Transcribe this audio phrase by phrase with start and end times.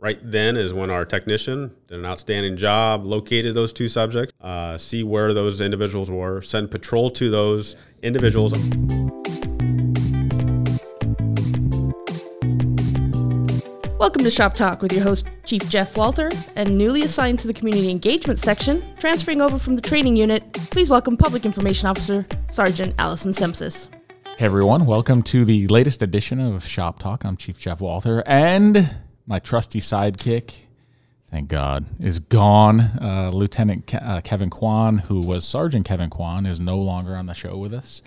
[0.00, 4.78] right then is when our technician did an outstanding job, located those two subjects, uh,
[4.78, 8.54] see where those individuals were, send patrol to those individuals.
[13.98, 17.52] Welcome to Shop Talk with your host, Chief Jeff Walter, and newly assigned to the
[17.52, 22.94] Community Engagement section, transferring over from the training unit, please welcome Public Information Officer, Sergeant
[22.98, 23.88] Allison Simpsis.
[24.38, 27.24] Hey everyone, welcome to the latest edition of Shop Talk.
[27.24, 28.90] I'm Chief Jeff Walter, and
[29.26, 30.62] my trusty sidekick,
[31.30, 32.80] thank God, is gone.
[32.80, 37.26] Uh, Lieutenant Ke- uh, Kevin Kwan, who was Sergeant Kevin Kwan, is no longer on
[37.26, 38.02] the show with us,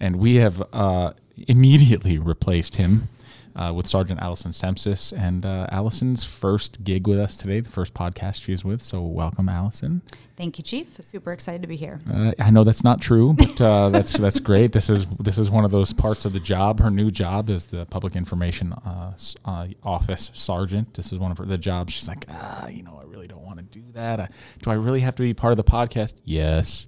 [0.00, 1.12] and we have uh,
[1.48, 3.08] immediately replaced him
[3.56, 5.12] uh, with Sergeant Allison Sempsis.
[5.12, 8.82] And uh, Allison's first gig with us today, the first podcast she's with.
[8.82, 10.02] So welcome, Allison.
[10.36, 10.98] Thank you, Chief.
[11.02, 11.98] Super excited to be here.
[12.12, 14.72] Uh, I know that's not true, but uh, that's that's great.
[14.72, 16.80] This is this is one of those parts of the job.
[16.80, 19.12] Her new job is the public information uh,
[19.46, 20.94] uh, office sergeant.
[20.94, 21.94] This is one of her the jobs.
[21.94, 24.20] She's like, ah, you know, I really don't want to do that.
[24.20, 24.26] Uh,
[24.60, 26.14] do I really have to be part of the podcast?
[26.24, 26.86] Yes.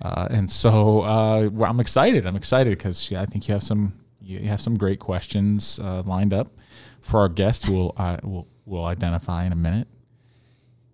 [0.00, 2.26] Uh, and so uh, well, I'm excited.
[2.26, 6.32] I'm excited because I think you have some you have some great questions uh, lined
[6.32, 6.48] up
[7.00, 7.68] for our guest.
[7.68, 9.88] We'll uh, we'll we'll identify in a minute.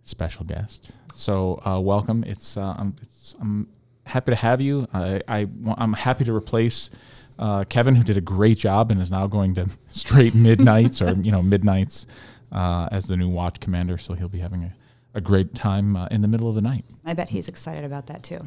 [0.03, 0.91] Special guest.
[1.15, 2.25] So uh, welcome.
[2.27, 3.69] It's, uh, I'm, it's I'm
[4.05, 4.89] happy to have you.
[4.93, 6.91] I, I, i'm happy to replace
[7.39, 11.15] uh, Kevin, who did a great job and is now going to straight midnights or
[11.15, 12.07] you know midnights
[12.53, 13.99] uh, as the new watch commander.
[13.99, 14.75] So he'll be having a,
[15.15, 16.85] a great time uh, in the middle of the night.
[17.05, 18.41] I bet he's excited about that too.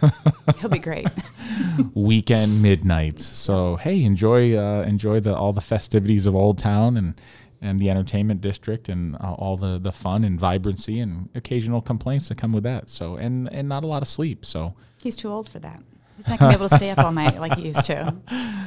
[0.60, 1.08] He'll be great.
[1.94, 3.24] weekend midnights.
[3.24, 7.20] So hey, enjoy uh, enjoy the all the festivities of Old Town and
[7.60, 12.28] and the entertainment district and uh, all the the fun and vibrancy and occasional complaints
[12.28, 12.88] that come with that.
[12.90, 14.44] So and and not a lot of sleep.
[14.44, 15.82] So He's too old for that.
[16.16, 18.14] He's not gonna be able to stay up all night like he used to.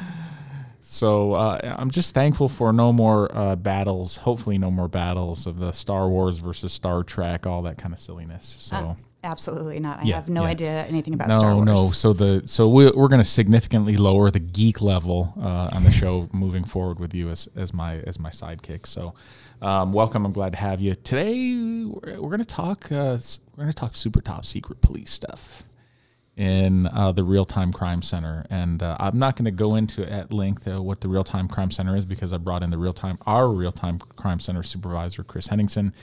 [0.81, 4.17] so uh, I'm just thankful for no more uh, battles.
[4.17, 7.99] Hopefully, no more battles of the Star Wars versus Star Trek, all that kind of
[7.99, 8.57] silliness.
[8.59, 8.75] So.
[8.75, 9.99] Uh, absolutely not.
[9.99, 10.49] I Yeah, have no yeah.
[10.49, 11.65] idea anything about no, Star Wars.
[11.65, 11.89] no.
[11.91, 15.91] So the so we, we're going to significantly lower the geek level uh, on the
[15.91, 18.87] show moving forward with you as, as my as my sidekick.
[18.87, 19.13] So
[19.61, 20.25] um, welcome.
[20.25, 21.55] I'm glad to have you today.
[21.85, 22.91] We're, we're going to talk.
[22.91, 23.17] Uh,
[23.55, 25.63] we're going to talk super top secret police stuff
[26.41, 30.11] in uh, the real time crime center, and uh, I'm not going to go into
[30.11, 32.79] at length uh, what the real time crime center is because I brought in the
[32.79, 35.93] real time our real time crime center supervisor Chris Henningson,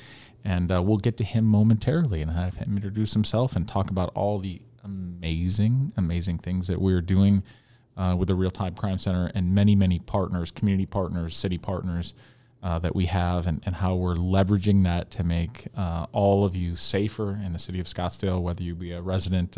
[0.44, 4.12] and uh, we'll get to him momentarily and have him introduce himself and talk about
[4.14, 7.42] all the amazing, amazing things that we're doing
[7.96, 12.14] uh, with the real time crime center and many, many partners, community partners, city partners.
[12.60, 15.68] Uh, that we have and, and how we're leveraging that to make
[16.10, 19.56] all of you safer in the city of Scottsdale, whether you be a resident,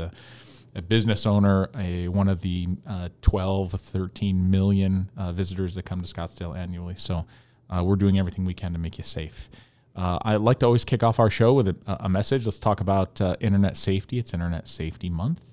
[0.74, 6.00] a, business owner, a one of the uh, 12, 13 million uh, visitors that come
[6.02, 6.94] to Scottsdale annually.
[6.96, 7.26] So
[7.68, 9.48] uh, we're doing everything we can to make you safe.
[9.96, 12.46] Uh, I like to always kick off our show with a, a message.
[12.46, 14.18] Let's talk about uh, internet safety.
[14.18, 15.49] It's Internet Safety Month.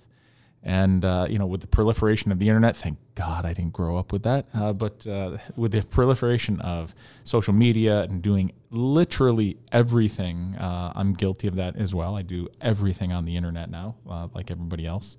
[0.68, 3.98] And, uh, you know, with the proliferation of the internet, thank God I didn't grow
[3.98, 4.48] up with that.
[4.54, 11.14] Uh, but uh, with the proliferation of social media and doing literally everything, uh, I'm
[11.14, 12.18] guilty of that as well.
[12.18, 15.16] I do everything on the internet now, uh, like everybody else.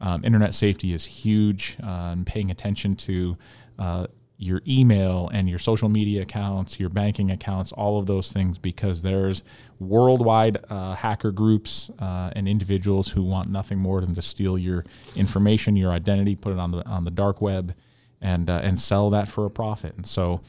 [0.00, 3.36] Um, internet safety is huge, uh, and paying attention to
[4.40, 9.02] your email and your social media accounts, your banking accounts, all of those things, because
[9.02, 9.44] there's
[9.78, 14.84] worldwide uh, hacker groups uh, and individuals who want nothing more than to steal your
[15.14, 17.74] information, your identity, put it on the on the dark web,
[18.22, 19.94] and uh, and sell that for a profit.
[19.96, 20.40] And so.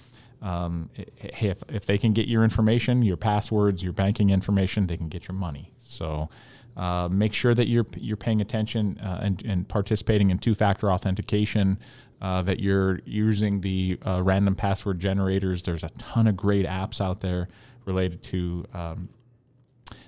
[0.43, 4.97] Um, hey, if, if they can get your information, your passwords, your banking information, they
[4.97, 5.71] can get your money.
[5.77, 6.29] So
[6.75, 11.77] uh, make sure that you're you're paying attention uh, and, and participating in two-factor authentication.
[12.21, 15.63] Uh, that you're using the uh, random password generators.
[15.63, 17.47] There's a ton of great apps out there
[17.85, 19.09] related to um,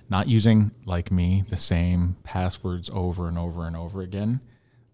[0.09, 4.41] not using, like me, the same passwords over and over and over again.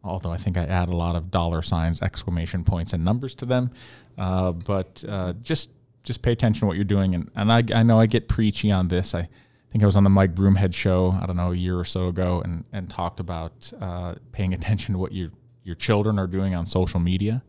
[0.02, 3.46] Although I think I add a lot of dollar signs, exclamation points, and numbers to
[3.46, 3.72] them.
[4.18, 5.72] Uh, but uh, just
[6.04, 7.14] just pay attention to what you're doing.
[7.14, 9.14] And, and I, I know I get preachy on this.
[9.14, 9.28] I
[9.72, 12.08] think I was on the Mike Broomhead show, I don't know, a year or so
[12.08, 15.32] ago, and, and talked about uh, paying attention to what your,
[15.70, 17.44] your children are doing on social media.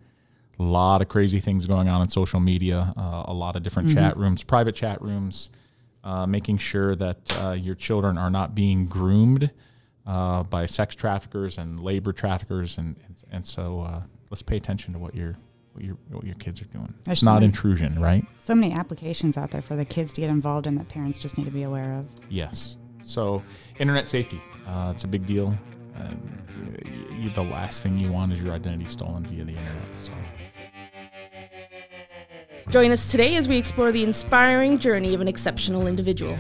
[0.59, 3.89] A lot of crazy things going on in social media, uh, a lot of different
[3.95, 5.49] chat rooms, private chat rooms,
[6.05, 9.51] uh, making sure that uh, your children are not being groomed
[10.07, 12.77] uh, by sex traffickers and labor traffickers.
[12.77, 12.95] And,
[13.33, 15.35] and, so uh, let's pay attention to what your,
[15.73, 16.93] what your, what your kids are doing.
[17.05, 18.27] There's it's not so- intrusion, right?
[18.39, 21.39] So many applications out there for the kids to get involved in that parents just
[21.39, 22.07] need to be aware of.
[22.29, 22.77] Yes.
[23.01, 23.43] So,
[23.79, 25.57] internet safety, uh, it's a big deal.
[25.97, 26.11] Uh,
[26.61, 29.97] y- the last thing you want is your identity stolen via the internet.
[29.97, 30.13] So,
[32.71, 36.39] Join us today as we explore the inspiring journey of an exceptional individual.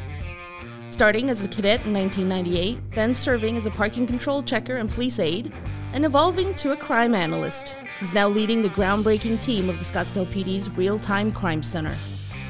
[0.88, 5.18] Starting as a cadet in 1998, then serving as a parking control checker and police
[5.18, 5.52] aide,
[5.92, 10.30] and evolving to a crime analyst, he's now leading the groundbreaking team of the Scottsdale
[10.30, 11.96] PD's Real Time Crime Center.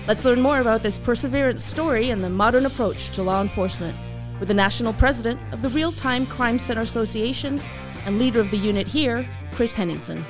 [0.07, 3.97] Let's learn more about this perseverance story and the modern approach to law enforcement
[4.41, 7.61] with the national president of the Real Time Crime Center Association
[8.07, 10.25] and leader of the unit here, Chris Henningson.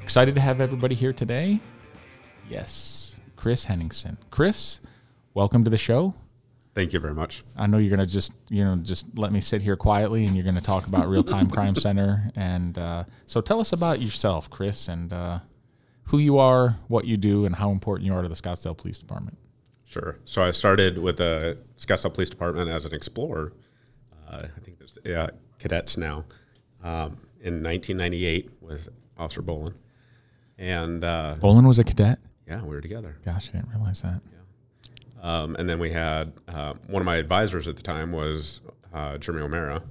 [0.00, 1.60] Excited to have everybody here today.
[2.48, 4.16] Yes, Chris Henningson.
[4.30, 4.80] Chris,
[5.34, 6.14] welcome to the show.
[6.74, 7.44] Thank you very much.
[7.54, 10.44] I know you're gonna just you know just let me sit here quietly, and you're
[10.44, 12.30] gonna talk about Real Time Crime Center.
[12.34, 15.40] And uh, so, tell us about yourself, Chris, and uh,
[16.04, 18.98] who you are, what you do, and how important you are to the Scottsdale Police
[18.98, 19.38] Department.
[19.86, 20.18] Sure.
[20.24, 23.52] So I started with the Scottsdale Police Department as an explorer.
[24.28, 25.28] Uh, I think there's yeah,
[25.58, 26.24] cadets now.
[26.82, 29.74] Um, in 1998 with Officer Bolin.
[30.58, 32.18] And uh, Bolin was a cadet.
[32.46, 33.16] yeah, we were together.
[33.24, 34.20] Gosh, I didn't realize that.
[35.22, 38.60] Um, and then we had uh, one of my advisors at the time was
[38.92, 39.82] uh, Jeremy O'Mara.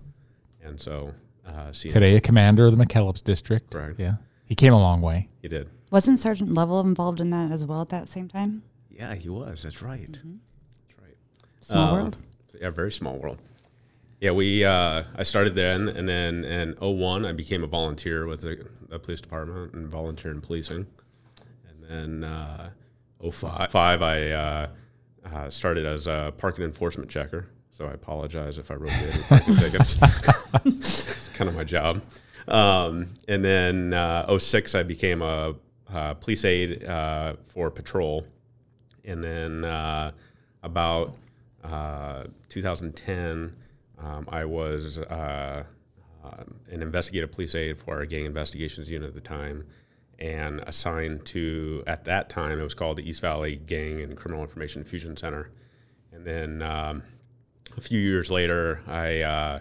[0.63, 1.13] And so
[1.45, 3.74] uh, seeing Today, a commander of the McKellips district.
[3.74, 3.95] Right.
[3.98, 4.13] Yeah,
[4.45, 5.30] he came a long way.
[5.41, 5.69] he did.
[5.91, 8.63] Wasn't Sergeant Lovell involved in that as well at that same time?
[8.95, 9.63] Yeah, he was.
[9.63, 10.12] That's right.
[10.12, 11.15] That's right.
[11.62, 12.18] Small Um, world.
[12.59, 13.39] Yeah, very small world.
[14.21, 14.63] Yeah, we.
[14.63, 18.97] Uh, I started then, and then in 01, I became a volunteer with the, the
[18.97, 20.88] police department and volunteer in policing.
[21.69, 22.69] And then uh,
[23.30, 24.68] 05, five, I uh,
[25.33, 27.50] uh, started as a parking enforcement checker.
[27.71, 29.98] So I apologize if I wrote you any parking tickets.
[30.63, 32.01] it's kind of my job.
[32.48, 35.56] Um, and then uh, 06, I became a
[35.94, 38.25] uh, police aide uh, for patrol
[39.06, 40.12] and then uh,
[40.63, 41.16] about
[41.63, 43.56] uh, 2010,
[44.00, 45.63] um, I was uh,
[46.24, 49.66] uh, an investigative police aide for our gang investigations unit at the time,
[50.19, 54.44] and assigned to at that time it was called the East Valley Gang and Criminal
[54.44, 55.51] Information Fusion Center,
[56.12, 57.04] and then um,
[57.78, 59.60] a few years later, I uh,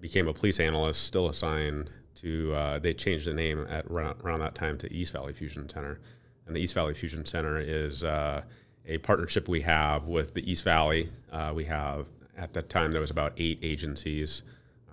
[0.00, 2.54] became a police analyst, still assigned to.
[2.54, 6.00] Uh, they changed the name at around, around that time to East Valley Fusion Center,
[6.46, 8.42] and the East Valley Fusion Center is uh,
[8.86, 11.10] a partnership we have with the East Valley.
[11.32, 14.42] Uh, we have at that time there was about eight agencies,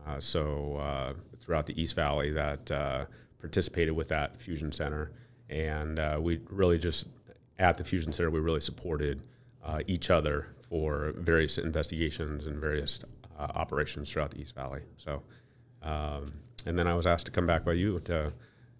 [0.07, 3.05] uh, so uh, throughout the East Valley that uh,
[3.39, 5.11] participated with that Fusion Center,
[5.49, 7.07] and uh, we really just
[7.59, 9.21] at the Fusion Center we really supported
[9.85, 12.99] each other for various investigations and various
[13.37, 14.81] operations throughout the East Valley.
[14.97, 15.21] So,
[15.83, 16.33] um,
[16.65, 18.33] and then I was asked to come back by you to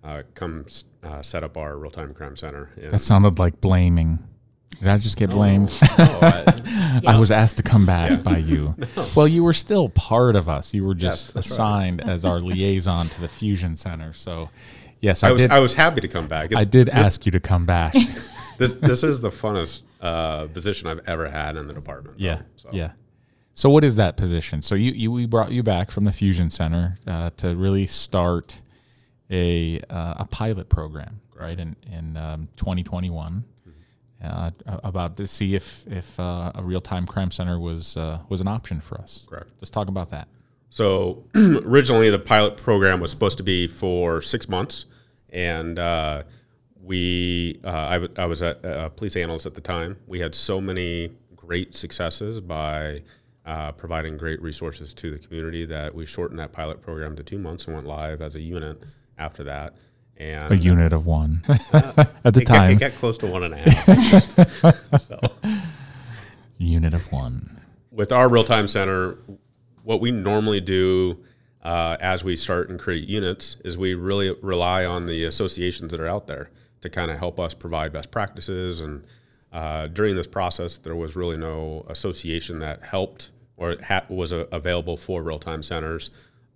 [0.04, 0.66] uh, come
[1.04, 2.72] uh, set up our real time crime center.
[2.78, 4.20] That sounded like blaming.
[4.80, 5.70] Did I just get blamed?
[5.98, 8.76] Oh, I- I was asked to come back by you.
[9.16, 10.74] Well, you were still part of us.
[10.74, 11.56] You were just Yes, that's right.
[11.56, 14.14] assigned as our liaison to the Fusion Center.
[14.14, 14.50] So,
[15.02, 15.52] yes, I, I was did.
[15.52, 16.54] I was happy to come back.
[16.56, 17.94] I It's, did ask you to come back.
[18.58, 22.18] this this is the funnest uh, position I've ever had in the department.
[22.18, 22.24] though.
[22.26, 22.92] yeah, So, yeah.
[23.54, 24.62] So, what is that position?
[24.62, 28.62] So, you, you we brought you back from the Fusion Center uh, to really start
[29.30, 31.60] a uh, a pilot program, right?
[31.60, 33.44] In in um, 2021.
[34.24, 34.52] Uh,
[34.84, 38.48] about to see if if uh, a real time crime center was uh, was an
[38.48, 39.26] option for us.
[39.30, 39.50] Correct.
[39.58, 40.28] Let's talk about that.
[40.70, 44.86] So originally, the pilot program was supposed to be for six months,
[45.30, 46.24] and uh,
[46.82, 49.98] we uh, I, w- I was a, police analyst at the time.
[50.08, 53.02] We had so many great successes by
[53.46, 57.40] uh, providing great resources to the community that we shortened that pilot program to two
[57.40, 58.84] months and went live as a unit
[59.18, 59.76] after that.
[60.18, 61.42] And A unit of one
[61.74, 62.72] at the it got, time.
[62.74, 65.02] it got close to one and a half.
[65.02, 65.20] so.
[66.58, 67.60] unit of one.
[67.92, 69.18] with our real time center,
[69.84, 71.18] what we normally do
[71.64, 76.00] uh, as we start and create units is we really rely on the associations that
[76.00, 76.52] are out there
[76.82, 78.80] to kind of help us provide best practices.
[78.82, 79.04] And
[79.52, 84.46] uh, during this process, there was really no association that helped or ha- was uh,
[84.52, 86.12] available for real time centers.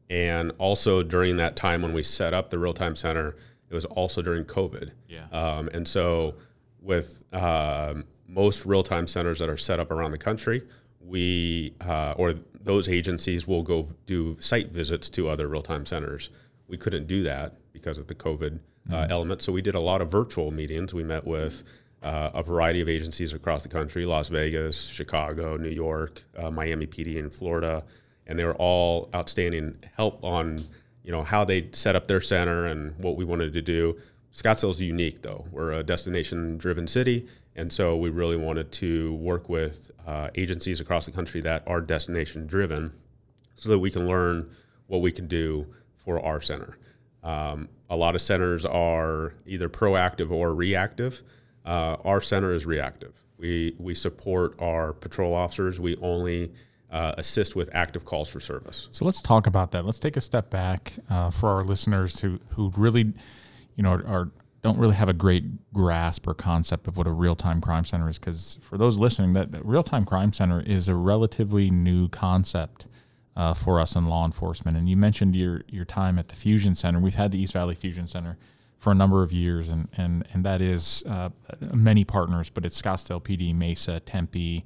[0.09, 3.35] And also during that time when we set up the real time center,
[3.69, 4.91] it was also during COVID.
[5.07, 5.27] Yeah.
[5.31, 6.35] Um, and so,
[6.81, 10.63] with um, most real time centers that are set up around the country,
[10.99, 16.29] we uh, or those agencies will go do site visits to other real time centers.
[16.67, 18.59] We couldn't do that because of the COVID
[18.91, 19.41] uh, element.
[19.41, 20.93] So we did a lot of virtual meetings.
[20.93, 21.63] We met with
[22.01, 26.87] uh, a variety of agencies across the country: Las Vegas, Chicago, New York, uh, Miami
[26.87, 27.83] PD, in Florida,
[28.27, 30.57] and they were all outstanding help on
[31.03, 33.97] you know how they set up their center and what we wanted to do.
[34.33, 35.45] Scottsdale's unique though.
[35.51, 40.79] We're a destination driven city, and so we really wanted to work with uh, agencies
[40.79, 42.93] across the country that are destination driven
[43.53, 44.49] so that we can learn
[44.87, 45.65] what we can do
[45.95, 46.77] for our center.
[47.23, 51.23] Um, a lot of centers are either proactive or reactive.
[51.65, 53.23] Uh, our center is reactive.
[53.37, 55.79] We, we support our patrol officers.
[55.79, 56.53] We only
[56.91, 58.87] uh, assist with active calls for service.
[58.91, 59.85] So let's talk about that.
[59.85, 63.13] Let's take a step back uh, for our listeners who who really,
[63.75, 67.35] you know, are don't really have a great grasp or concept of what a real
[67.35, 68.17] time crime center is.
[68.17, 72.87] Because for those listening, that, that real time crime center is a relatively new concept.
[73.37, 76.73] Uh, for us in law enforcement, and you mentioned your your time at the Fusion
[76.73, 77.01] Center.
[77.01, 78.37] We've had the East Valley Fusion Center
[78.85, 81.29] for a number of years, and and and that is uh,
[81.73, 84.63] many partners, but it's Scottsdale PD, Mesa, Tempe,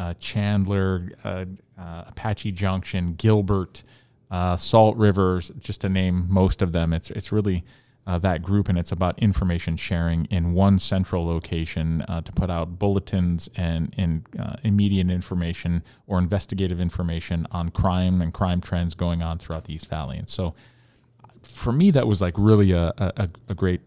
[0.00, 1.44] uh, Chandler, uh,
[1.78, 3.82] uh, Apache Junction, Gilbert,
[4.30, 6.94] uh, Salt Rivers, just to name most of them.
[6.94, 7.64] It's it's really
[8.06, 12.78] uh, that group, and it's about information sharing in one central location to put out
[12.78, 14.26] bulletins and, and
[14.64, 19.90] immediate information or investigative information on crime and crime trends going on throughout the East
[19.90, 20.16] Valley.
[20.16, 20.54] And so,
[21.42, 23.82] for me, that was like really a, a, a great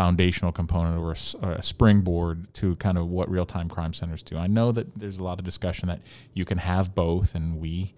[0.00, 1.12] foundational component or
[1.46, 4.34] a, a, springboard to kind of what real time crime centers do.
[4.34, 6.00] I know that there's a lot of discussion that
[6.32, 7.92] you can have both, and we,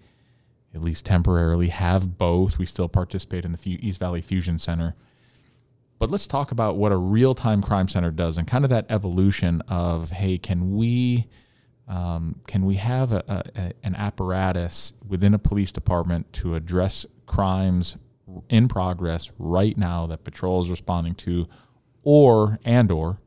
[0.75, 2.59] at least temporarily, have both.
[2.59, 4.95] We still participate in the East Valley Fusion Center.
[5.97, 8.85] But let's talk about what a real time crime center does and kind of that
[8.89, 11.29] evolution of hey, can we.
[11.85, 17.97] Um, can we have a, a, an apparatus within a police department to address crimes
[18.49, 21.45] in progress right now that patrol is responding to
[22.03, 23.19] or and or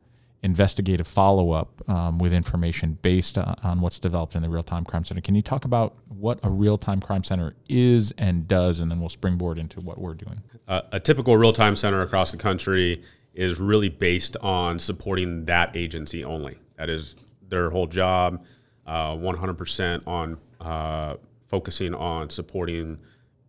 [0.43, 5.03] investigative follow up um, with information based on, what's developed in the real time crime
[5.03, 5.21] center.
[5.21, 8.99] Can you talk about what a real time crime center is and does, and then
[8.99, 10.41] we'll springboard into what we're doing?
[10.67, 13.03] Uh, a typical real time center across the country
[13.33, 16.57] is really based on supporting that agency only.
[16.77, 17.15] That is
[17.49, 18.43] their whole job,
[18.85, 21.15] uh, 100% on uh,
[21.47, 22.97] focusing on supporting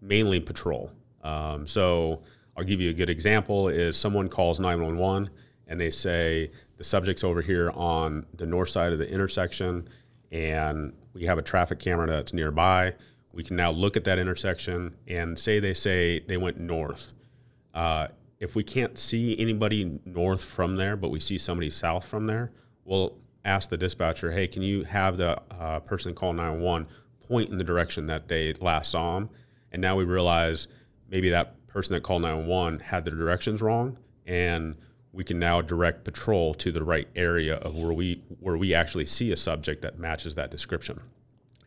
[0.00, 0.90] mainly patrol.
[1.23, 2.23] Um, so
[2.58, 5.30] I'll give you a good example is someone calls 911
[5.68, 9.88] and they say the subject's over here on the north side of the intersection
[10.32, 12.94] and we have a traffic camera that's nearby.
[13.32, 17.12] We can now look at that intersection and say they say they went north.
[17.74, 18.08] Uh,
[18.40, 22.50] if we can't see anybody north from there, but we see somebody south from there,
[22.84, 26.88] we'll ask the dispatcher, hey, can you have the uh, person call 911
[27.20, 29.30] point in the direction that they last saw them?
[29.70, 30.66] And now we realize
[31.08, 33.96] maybe that person that called 911 had the directions wrong
[34.26, 34.75] and
[35.12, 39.06] we can now direct patrol to the right area of where we where we actually
[39.06, 41.00] see a subject that matches that description.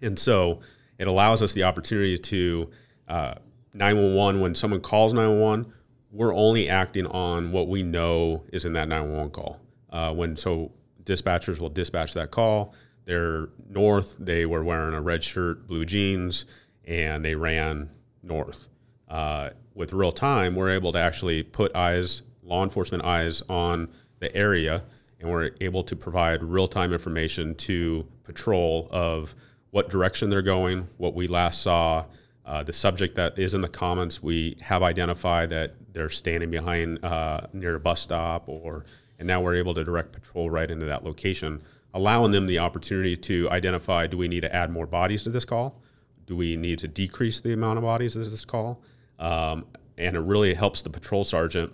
[0.01, 0.61] And so
[0.97, 2.69] it allows us the opportunity to
[3.07, 3.33] uh,
[3.73, 5.73] 911 when someone calls 911
[6.13, 9.59] we're only acting on what we know is in that 911 call.
[9.89, 10.71] Uh, when so
[11.03, 12.73] dispatchers will dispatch that call
[13.05, 16.45] they're north they were wearing a red shirt blue jeans
[16.85, 17.89] and they ran
[18.23, 18.67] north
[19.11, 23.89] uh, with real time, we're able to actually put eyes, law enforcement eyes on
[24.19, 24.83] the area,
[25.19, 29.35] and we're able to provide real time information to patrol of
[29.71, 32.05] what direction they're going, what we last saw,
[32.45, 34.23] uh, the subject that is in the comments.
[34.23, 38.85] We have identified that they're standing behind uh, near a bus stop, or
[39.19, 41.61] and now we're able to direct patrol right into that location,
[41.93, 45.45] allowing them the opportunity to identify: Do we need to add more bodies to this
[45.45, 45.81] call?
[46.27, 48.81] Do we need to decrease the amount of bodies to this call?
[49.21, 49.65] Um,
[49.97, 51.71] and it really helps the patrol sergeant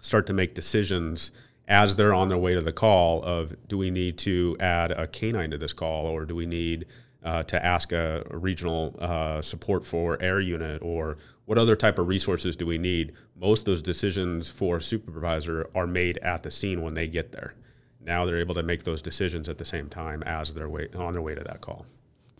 [0.00, 1.30] start to make decisions
[1.68, 5.06] as they're on their way to the call of do we need to add a
[5.06, 6.86] canine to this call or do we need
[7.22, 11.98] uh, to ask a, a regional uh, support for air unit or what other type
[11.98, 13.12] of resources do we need?
[13.36, 17.54] Most of those decisions for supervisor are made at the scene when they get there.
[18.00, 21.12] Now they're able to make those decisions at the same time as they're way, on
[21.12, 21.86] their way to that call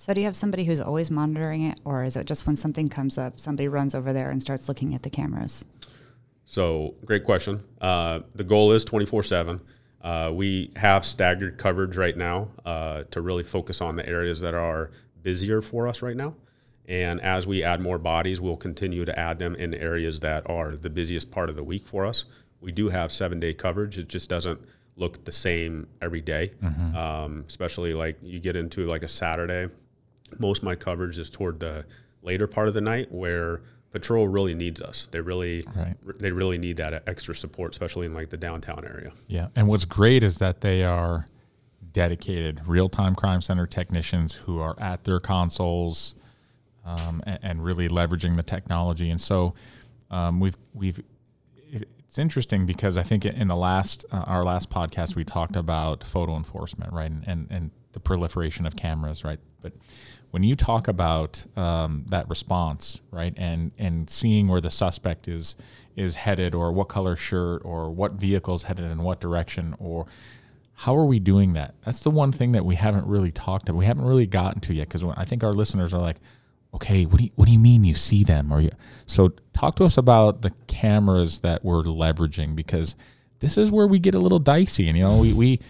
[0.01, 2.89] so, do you have somebody who's always monitoring it, or is it just when something
[2.89, 5.63] comes up, somebody runs over there and starts looking at the cameras?
[6.47, 7.63] So, great question.
[7.83, 9.61] Uh, the goal is 24 uh, 7.
[10.35, 14.91] We have staggered coverage right now uh, to really focus on the areas that are
[15.21, 16.35] busier for us right now.
[16.89, 20.77] And as we add more bodies, we'll continue to add them in areas that are
[20.77, 22.25] the busiest part of the week for us.
[22.63, 23.99] We do have seven day coverage.
[23.99, 24.63] It just doesn't
[24.97, 26.53] look the same every day.
[26.63, 26.97] Mm-hmm.
[26.97, 29.69] Um, especially like you get into like a Saturday
[30.39, 31.85] most of my coverage is toward the
[32.23, 35.07] later part of the night where patrol really needs us.
[35.11, 35.97] They really right.
[36.19, 39.13] they really need that extra support, especially in like the downtown area.
[39.27, 41.27] Yeah, and what's great is that they are
[41.93, 46.15] dedicated real-time crime center technicians who are at their consoles
[46.85, 49.11] um, and, and, really leveraging the technology.
[49.11, 49.55] And so
[50.11, 51.01] um, we've we've
[51.69, 56.03] it's interesting because I think in the last uh, our last podcast we talked about
[56.03, 59.39] photo enforcement, right, and, and and the proliferation of cameras, right.
[59.61, 59.73] But
[60.31, 65.57] when you talk about um, that response, right, and and seeing where the suspect is
[65.97, 70.07] is headed, or what color shirt, or what vehicle is headed in what direction, or
[70.75, 71.75] how are we doing that?
[71.85, 73.79] That's the one thing that we haven't really talked about.
[73.79, 76.17] We haven't really gotten to yet because I think our listeners are like,
[76.73, 78.53] okay, what do you, what do you mean you see them?
[78.53, 78.71] Or you,
[79.05, 82.97] so talk to us about the cameras that we're leveraging because
[83.41, 84.89] this is where we get a little dicey.
[84.89, 85.61] And you know, we we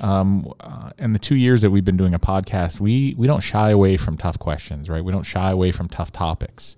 [0.00, 3.42] um, uh, in the two years that we've been doing a podcast, we we don't
[3.42, 5.04] shy away from tough questions, right?
[5.04, 6.76] We don't shy away from tough topics.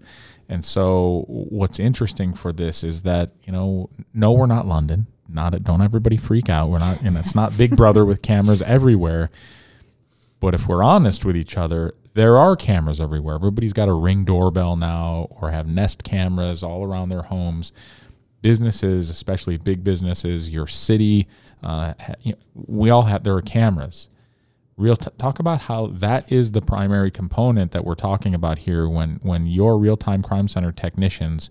[0.49, 5.07] And so, what's interesting for this is that you know, no, we're not London.
[5.29, 6.71] Not don't everybody freak out.
[6.71, 9.31] We're not, and it's not Big Brother with cameras everywhere.
[10.39, 13.35] But if we're honest with each other, there are cameras everywhere.
[13.35, 17.73] Everybody's got a ring doorbell now or have Nest cameras all around their homes.
[18.47, 21.27] Businesses, especially big businesses, your city,
[21.63, 24.09] uh, you know, we all have, there are cameras.
[24.77, 28.89] Real t- talk about how that is the primary component that we're talking about here
[28.89, 31.51] when, when your real time crime center technicians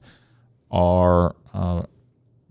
[0.72, 1.84] are uh,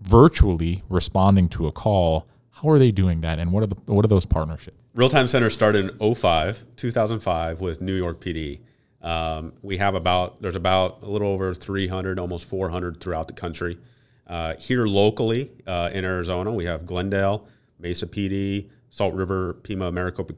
[0.01, 2.27] virtually responding to a call.
[2.51, 4.77] How are they doing that, and what are the what are those partnerships?
[4.93, 8.59] Real Time Center started in 05, 2005 with New York PD.
[9.01, 13.77] Um, we have about, there's about a little over 300, almost 400 throughout the country.
[14.27, 17.47] Uh, here locally uh, in Arizona, we have Glendale,
[17.79, 20.33] Mesa PD, Salt River, Pima, Maricopa,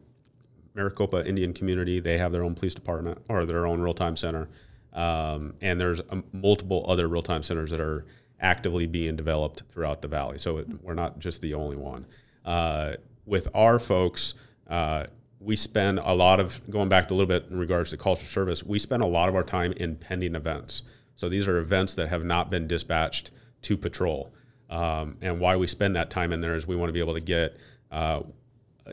[0.74, 2.00] Maricopa Indian Community.
[2.00, 4.50] They have their own police department or their own real time center.
[4.94, 8.06] Um, and there's um, multiple other real time centers that are
[8.40, 10.38] actively being developed throughout the valley.
[10.38, 12.06] So it, we're not just the only one.
[12.44, 12.94] Uh,
[13.26, 14.34] with our folks,
[14.70, 15.06] uh,
[15.40, 18.26] we spend a lot of going back a little bit in regards to calls for
[18.26, 18.64] service.
[18.64, 20.82] We spend a lot of our time in pending events.
[21.16, 23.32] So these are events that have not been dispatched
[23.64, 24.34] to patrol.
[24.70, 27.14] Um, and why we spend that time in there is we want to be able
[27.14, 27.58] to get
[27.92, 28.22] uh,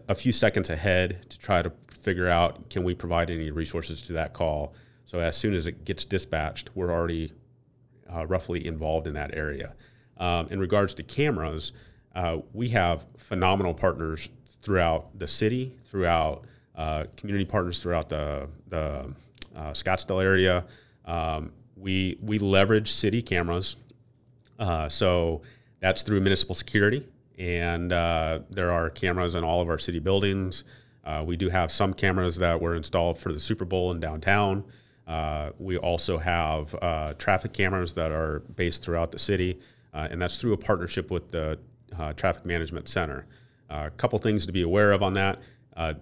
[0.09, 4.13] a few seconds ahead to try to figure out can we provide any resources to
[4.13, 4.75] that call.
[5.07, 7.33] So as soon as it gets dispatched, we're already
[8.13, 9.75] uh, roughly involved in that area.
[10.19, 11.73] Um, in regards to cameras,
[12.15, 14.29] uh, we have phenomenal partners
[14.63, 16.45] throughout the city, throughout
[16.77, 19.13] uh, community partners throughout the, the
[19.55, 20.65] uh, Scottsdale area.
[21.05, 23.77] Um, we, we leverage city cameras.
[24.59, 25.43] Uh, so
[25.81, 27.07] that's through municipal security.
[27.39, 30.65] And uh, there are cameras in all of our city buildings.
[31.05, 34.65] Uh, we do have some cameras that were installed for the Super Bowl in downtown.
[35.07, 36.75] Uh, we also have
[37.19, 39.59] traffic cameras that are based throughout the city,
[39.93, 41.59] and that's through a partnership with the
[42.17, 43.27] Traffic Management Center.
[43.69, 45.41] A couple things to be aware of on that.
[45.77, 45.95] Uh,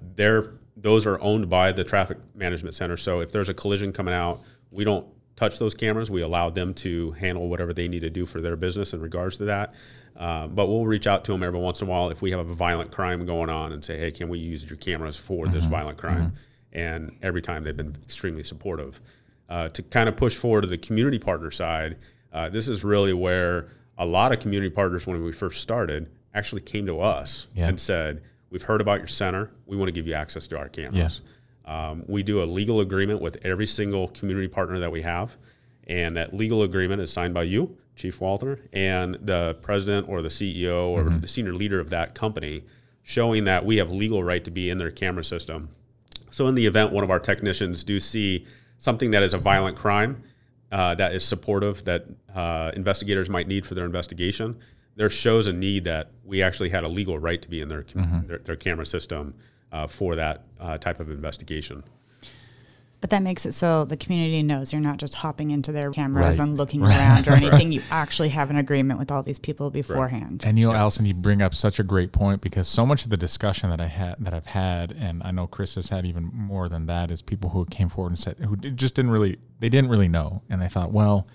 [0.76, 2.96] those are owned by the traffic management center.
[2.96, 6.10] So if there's a collision coming out, we don't touch those cameras.
[6.10, 9.38] We allow them to handle whatever they need to do for their business in regards
[9.38, 9.74] to that.
[10.16, 12.40] Uh, but we'll reach out to them every once in a while if we have
[12.40, 15.54] a violent crime going on and say, hey, can we use your cameras for mm-hmm.
[15.54, 16.26] this violent crime?
[16.26, 16.78] Mm-hmm.
[16.78, 19.00] And every time they've been extremely supportive.
[19.48, 21.96] Uh, to kind of push forward to the community partner side,
[22.32, 23.68] uh, this is really where
[23.98, 27.68] a lot of community partners, when we first started, actually came to us yeah.
[27.68, 29.50] and said, We've heard about your center.
[29.64, 31.22] We want to give you access to our cameras.
[31.24, 31.32] Yeah.
[31.64, 35.36] Um, we do a legal agreement with every single community partner that we have.
[35.86, 40.28] And that legal agreement is signed by you, Chief Walter, and the president or the
[40.28, 41.20] CEO or mm-hmm.
[41.20, 42.64] the senior leader of that company,
[43.02, 45.68] showing that we have legal right to be in their camera system.
[46.30, 48.46] So, in the event one of our technicians do see
[48.78, 50.22] something that is a violent crime
[50.70, 54.58] uh, that is supportive that uh, investigators might need for their investigation,
[54.96, 57.82] there shows a need that we actually had a legal right to be in their
[57.82, 58.26] mm-hmm.
[58.26, 59.34] their, their, camera system
[59.72, 61.82] uh, for that uh, type of investigation.
[63.00, 66.38] But that makes it so the community knows you're not just hopping into their cameras
[66.38, 66.46] right.
[66.46, 66.96] and looking right.
[66.96, 67.50] around or anything.
[67.50, 67.72] right.
[67.72, 70.44] You actually have an agreement with all these people beforehand.
[70.46, 70.82] And you know, yeah.
[70.82, 73.80] Allison, you bring up such a great point because so much of the discussion that
[73.80, 77.10] I had that I've had, and I know Chris has had even more than that,
[77.10, 80.42] is people who came forward and said who just didn't really they didn't really know,
[80.48, 81.26] and they thought, well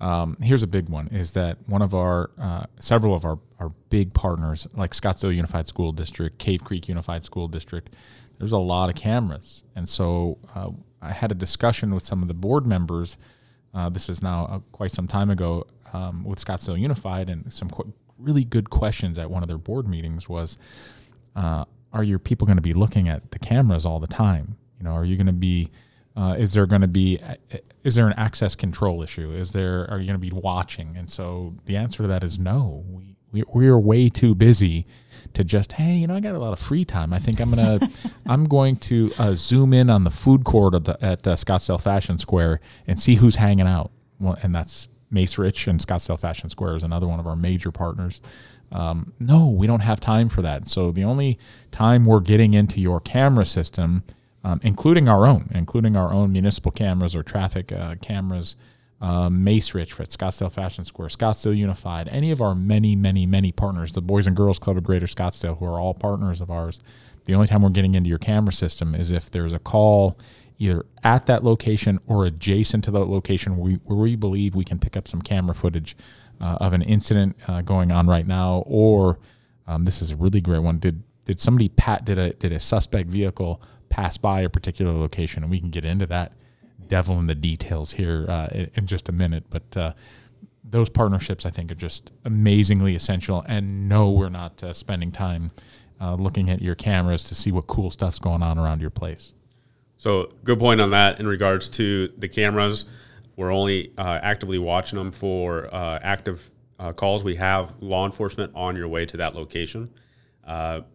[0.00, 3.70] um, here's a big one: is that one of our uh, several of our our
[3.90, 7.90] big partners, like Scottsdale Unified School District, Cave Creek Unified School District,
[8.38, 10.70] there's a lot of cameras, and so uh,
[11.02, 13.18] I had a discussion with some of the board members.
[13.74, 17.68] Uh, this is now uh, quite some time ago um, with Scottsdale Unified, and some
[17.68, 20.58] qu- really good questions at one of their board meetings was,
[21.34, 24.56] uh, "Are your people going to be looking at the cameras all the time?
[24.78, 25.70] You know, are you going to be
[26.18, 27.20] uh, is there going to be
[27.84, 29.30] is there an access control issue?
[29.30, 30.96] Is there are you going to be watching?
[30.96, 32.84] And so the answer to that is no.
[32.88, 34.86] We we, are way too busy
[35.34, 37.12] to just hey you know I got a lot of free time.
[37.12, 37.78] I think I'm gonna
[38.26, 41.80] I'm going to uh, zoom in on the food court at, the, at uh, Scottsdale
[41.80, 43.92] Fashion Square and see who's hanging out.
[44.18, 48.20] Well, and that's Macerich and Scottsdale Fashion Square is another one of our major partners.
[48.72, 50.66] Um, no, we don't have time for that.
[50.66, 51.38] So the only
[51.70, 54.02] time we're getting into your camera system,
[54.44, 58.56] um, including our own, including our own municipal cameras or traffic uh, cameras,
[59.00, 63.92] um, Macerich for Scottsdale Fashion Square, Scottsdale Unified, any of our many, many, many partners,
[63.92, 66.80] the Boys and Girls Club of Greater Scottsdale, who are all partners of ours.
[67.26, 70.18] The only time we're getting into your camera system is if there's a call
[70.58, 74.64] either at that location or adjacent to that location where we, where we believe we
[74.64, 75.96] can pick up some camera footage
[76.40, 79.18] uh, of an incident uh, going on right now, or
[79.66, 80.78] um, this is a really great one.
[80.78, 85.42] Did did somebody pat did a did a suspect vehicle pass by a particular location,
[85.42, 86.32] and we can get into that
[86.86, 89.76] devil in the details here uh, in, in, just a minute, but.
[89.76, 89.92] Uh,
[90.70, 93.44] those partnerships, I think, are just amazingly essential.
[93.48, 95.50] And no, we're not uh, spending time
[96.00, 99.32] uh, looking at your cameras to see what cool stuff's going on around your place.
[99.96, 102.84] So, good point on that in regards to the cameras.
[103.36, 106.50] We're only uh, actively watching them for uh, active
[106.96, 107.24] calls.
[107.24, 109.90] We have law enforcement on your way to that location.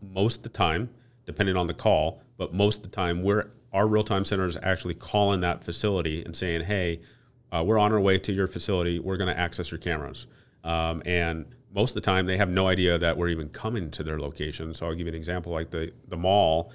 [0.01, 0.89] Most of the time,
[1.25, 4.57] depending on the call, but most of the time, we're our real time center is
[4.61, 7.01] actually calling that facility and saying, "Hey,
[7.51, 8.99] uh, we're on our way to your facility.
[8.99, 10.27] We're going to access your cameras."
[10.63, 14.03] Um, and most of the time, they have no idea that we're even coming to
[14.03, 14.73] their location.
[14.73, 16.71] So I'll give you an example, like the the mall.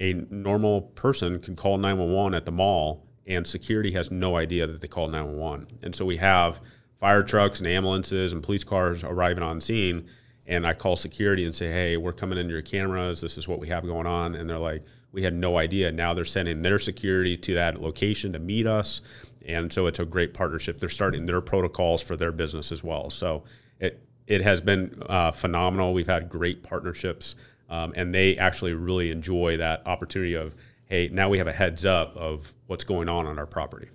[0.00, 4.80] A normal person can call 911 at the mall and security has no idea that
[4.80, 5.78] they called 911.
[5.82, 6.60] And so we have
[7.00, 10.08] fire trucks and ambulances and police cars arriving on scene.
[10.46, 13.20] And I call security and say, hey, we're coming into your cameras.
[13.20, 14.34] This is what we have going on.
[14.34, 15.90] And they're like, we had no idea.
[15.90, 19.00] Now they're sending their security to that location to meet us.
[19.46, 20.78] And so it's a great partnership.
[20.78, 23.10] They're starting their protocols for their business as well.
[23.10, 23.44] So
[23.78, 25.94] it, it has been uh, phenomenal.
[25.94, 27.36] We've had great partnerships.
[27.70, 30.54] Um, and they actually really enjoy that opportunity of,
[30.86, 33.88] hey, now we have a heads up of what's going on on our property.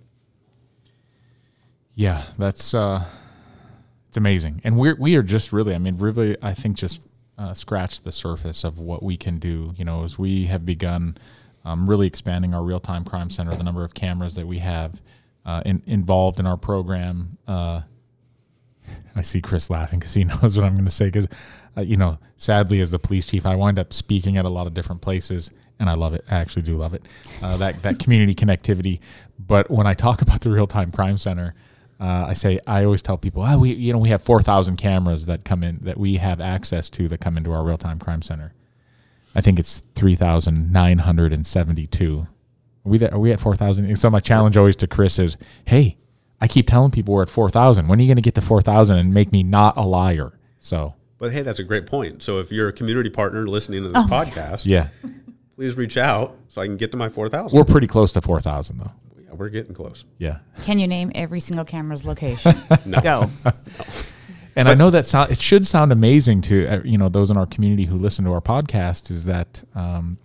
[1.94, 3.04] Yeah, that's uh,
[4.10, 7.02] it's amazing, and we're we are just really, I mean, really, I think just
[7.38, 9.74] uh, scratched the surface of what we can do.
[9.78, 11.16] You know, as we have begun
[11.64, 15.02] um, really expanding our real time crime center, the number of cameras that we have
[15.46, 17.38] uh, in, involved in our program.
[17.48, 17.82] Uh,
[19.16, 21.06] I see Chris laughing because he knows what I'm going to say.
[21.06, 21.28] Because,
[21.78, 24.68] uh, you know, sadly, as the police chief, I wind up speaking at a lot
[24.68, 26.26] of different places, and I love it.
[26.30, 27.04] I actually do love it.
[27.42, 29.00] Uh, that that community connectivity.
[29.38, 31.54] But when I talk about the real time crime center,
[32.00, 34.78] uh, I say I always tell people, oh, we you know we have four thousand
[34.78, 38.00] cameras that come in that we have access to that come into our real time
[38.00, 38.54] crime center.
[39.36, 42.28] I think it's three thousand nine hundred and seventy two.
[42.86, 43.94] Are we there, are we at four thousand?
[43.98, 45.98] So my challenge always to Chris is, hey,
[46.40, 47.88] I keep telling people we're at four thousand.
[47.88, 50.40] When are you going to get to four thousand and make me not a liar?
[50.58, 50.96] So.
[51.18, 52.24] But hey, that's a great point.
[52.24, 54.88] So if you're a community partner listening to this oh podcast, yeah,
[55.58, 57.58] please reach out so I can get to my 4,000.
[57.58, 58.92] We're pretty close to 4,000 though.
[59.30, 60.06] Yeah, we're getting close.
[60.18, 60.40] Yeah.
[60.64, 62.56] Can you name every single camera's location?
[62.86, 63.02] no.
[63.02, 63.30] Go.
[63.46, 63.52] No.
[64.56, 67.30] And but, I know that sound, it should sound amazing to uh, you know those
[67.30, 70.18] in our community who listen to our podcast is that um,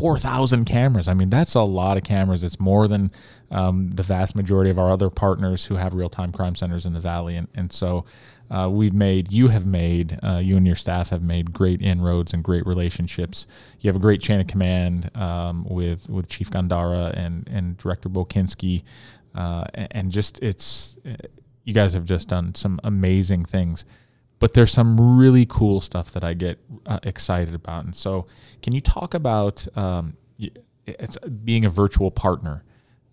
[0.00, 1.08] 4,000 cameras.
[1.08, 2.42] I mean, that's a lot of cameras.
[2.42, 3.12] It's more than
[3.50, 6.92] um, the vast majority of our other partners who have real time crime centers in
[6.92, 7.36] the Valley.
[7.36, 8.04] And, and so
[8.50, 12.32] uh, we've made, you have made, uh, you and your staff have made great inroads
[12.32, 13.46] and great relationships.
[13.78, 18.08] You have a great chain of command um, with with Chief Gandara and and Director
[18.08, 18.82] Bokinski,
[19.34, 20.98] uh, and just it's
[21.64, 23.84] you guys have just done some amazing things.
[24.40, 28.26] But there's some really cool stuff that I get uh, excited about, and so
[28.62, 30.16] can you talk about um,
[30.86, 32.64] it's being a virtual partner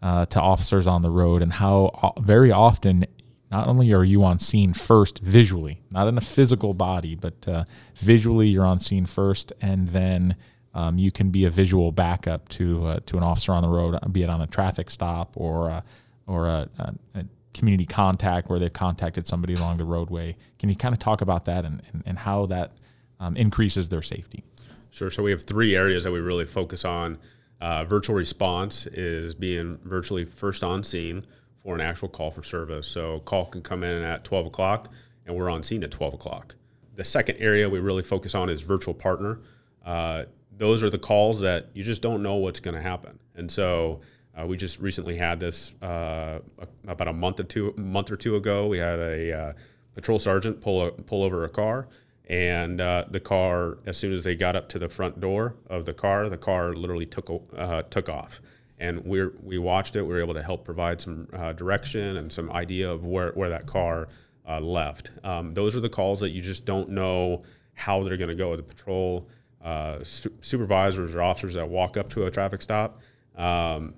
[0.02, 3.06] uh, to officers on the road and how uh, very often
[3.52, 7.64] not only are you on scene first visually, not in a physical body, but uh,
[7.96, 10.36] visually you're on scene first, and then
[10.74, 13.98] um, you can be a visual backup to uh, to an officer on the road,
[14.12, 15.82] be it on a traffic stop or uh,
[16.28, 20.36] or a, a, a, community contact where they've contacted somebody along the roadway.
[20.60, 22.74] Can you kind of talk about that and, and, and how that
[23.20, 24.44] um, increases their safety?
[24.92, 25.10] Sure.
[25.10, 27.18] So we have three areas that we really focus on.
[27.60, 31.26] Uh, virtual response is being virtually first on scene
[31.68, 32.88] for an actual call for service.
[32.88, 34.90] So call can come in at 12 o'clock,
[35.26, 36.56] and we're on scene at 12 o'clock.
[36.96, 39.42] The second area we really focus on is virtual partner.
[39.86, 40.24] Uh,
[40.56, 44.00] those are the calls that you just don't know what's going to happen, and so
[44.34, 46.40] uh, we just recently had this uh,
[46.88, 48.68] about a month or two month or two ago.
[48.68, 49.54] We had a uh,
[49.94, 51.90] patrol sergeant pull a, pull over a car,
[52.30, 55.84] and uh, the car, as soon as they got up to the front door of
[55.84, 58.40] the car, the car literally took uh, took off
[58.80, 60.02] and we we watched it.
[60.02, 63.50] We were able to help provide some uh, direction and some idea of where, where
[63.50, 64.08] that car
[64.48, 65.12] uh, left.
[65.24, 68.56] Um, those are the calls that you just don't know how they're going to go.
[68.56, 69.30] The patrol
[69.64, 73.02] uh, su- supervisors or officers that walk up to a traffic stop,
[73.36, 73.94] um,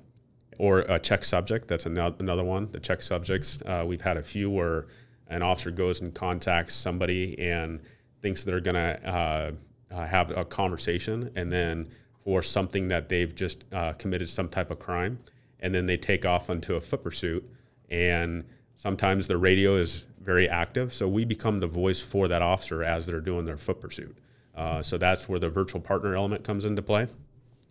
[0.58, 1.68] or a check subject.
[1.68, 2.72] That's another one.
[2.72, 3.62] The check subjects.
[3.66, 4.88] Uh, we've had a few where
[5.28, 7.80] an officer goes and contacts somebody and
[8.22, 9.52] thinks they're going to uh,
[9.92, 11.88] uh, have a conversation, and then
[12.30, 15.18] for something that they've just uh, committed some type of crime,
[15.62, 17.44] and then they take off into a foot pursuit,
[17.90, 18.44] and
[18.76, 23.08] sometimes the radio is very active, so we become the voice for that officer as
[23.08, 24.16] they're doing their foot pursuit.
[24.56, 27.08] Uh, so that's where the virtual partner element comes into play.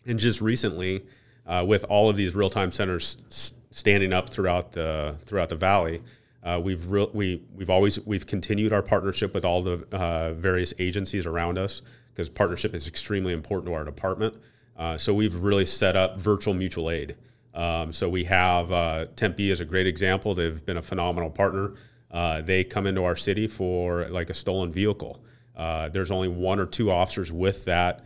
[0.06, 1.04] And just recently,
[1.46, 6.02] uh, with all of these real-time centers s- standing up throughout the throughout the valley,
[6.42, 10.74] uh, we've re- we we've always we've continued our partnership with all the uh, various
[10.80, 11.82] agencies around us
[12.18, 14.34] because partnership is extremely important to our department.
[14.76, 17.14] Uh, so we've really set up virtual mutual aid.
[17.54, 20.34] Um, so we have uh, Tempe is a great example.
[20.34, 21.74] They've been a phenomenal partner.
[22.10, 25.22] Uh, they come into our city for like a stolen vehicle.
[25.56, 28.04] Uh, there's only one or two officers with that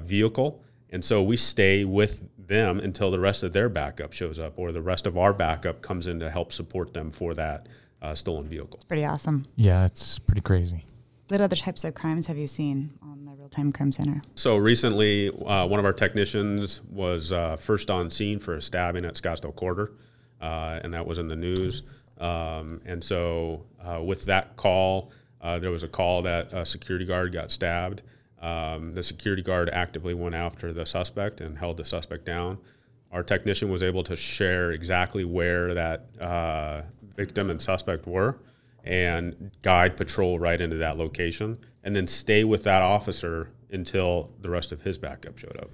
[0.00, 4.58] vehicle, and so we stay with them until the rest of their backup shows up
[4.58, 7.68] or the rest of our backup comes in to help support them for that
[8.00, 8.76] uh, stolen vehicle.
[8.76, 9.44] It's Pretty awesome.
[9.56, 10.86] Yeah, it's pretty crazy.
[11.28, 14.22] What other types of crimes have you seen on the Real Time Crime Center?
[14.36, 19.04] So recently, uh, one of our technicians was uh, first on scene for a stabbing
[19.04, 19.94] at Scottsdale Quarter,
[20.40, 21.82] uh, and that was in the news.
[22.20, 27.04] Um, and so, uh, with that call, uh, there was a call that a security
[27.04, 28.02] guard got stabbed.
[28.40, 32.58] Um, the security guard actively went after the suspect and held the suspect down.
[33.10, 36.82] Our technician was able to share exactly where that uh,
[37.16, 38.38] victim and suspect were
[38.84, 44.50] and guide patrol right into that location and then stay with that officer until the
[44.50, 45.70] rest of his backup showed up.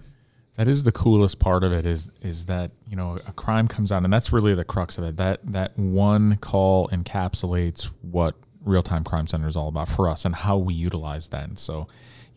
[0.57, 3.93] That is the coolest part of it is is that, you know, a crime comes
[3.93, 5.17] out and that's really the crux of it.
[5.17, 10.35] That that one call encapsulates what real-time crime center is all about for us and
[10.35, 11.45] how we utilize that.
[11.45, 11.87] And so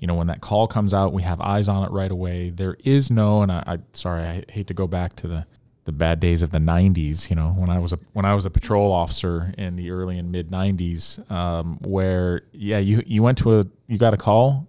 [0.01, 2.49] you know, when that call comes out, we have eyes on it right away.
[2.49, 5.45] There is no, and I, I sorry, I hate to go back to the
[5.85, 8.45] the bad days of the 90s you know when i was a when i was
[8.45, 13.37] a patrol officer in the early and mid 90s um, where yeah you you went
[13.39, 14.67] to a you got a call?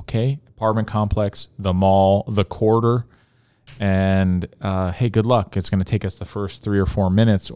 [0.00, 0.38] Okay.
[0.48, 3.04] Apartment complex the mall the quarter.
[3.78, 5.56] And uh, hey good luck.
[5.56, 7.52] It's going to take us the first three or four minutes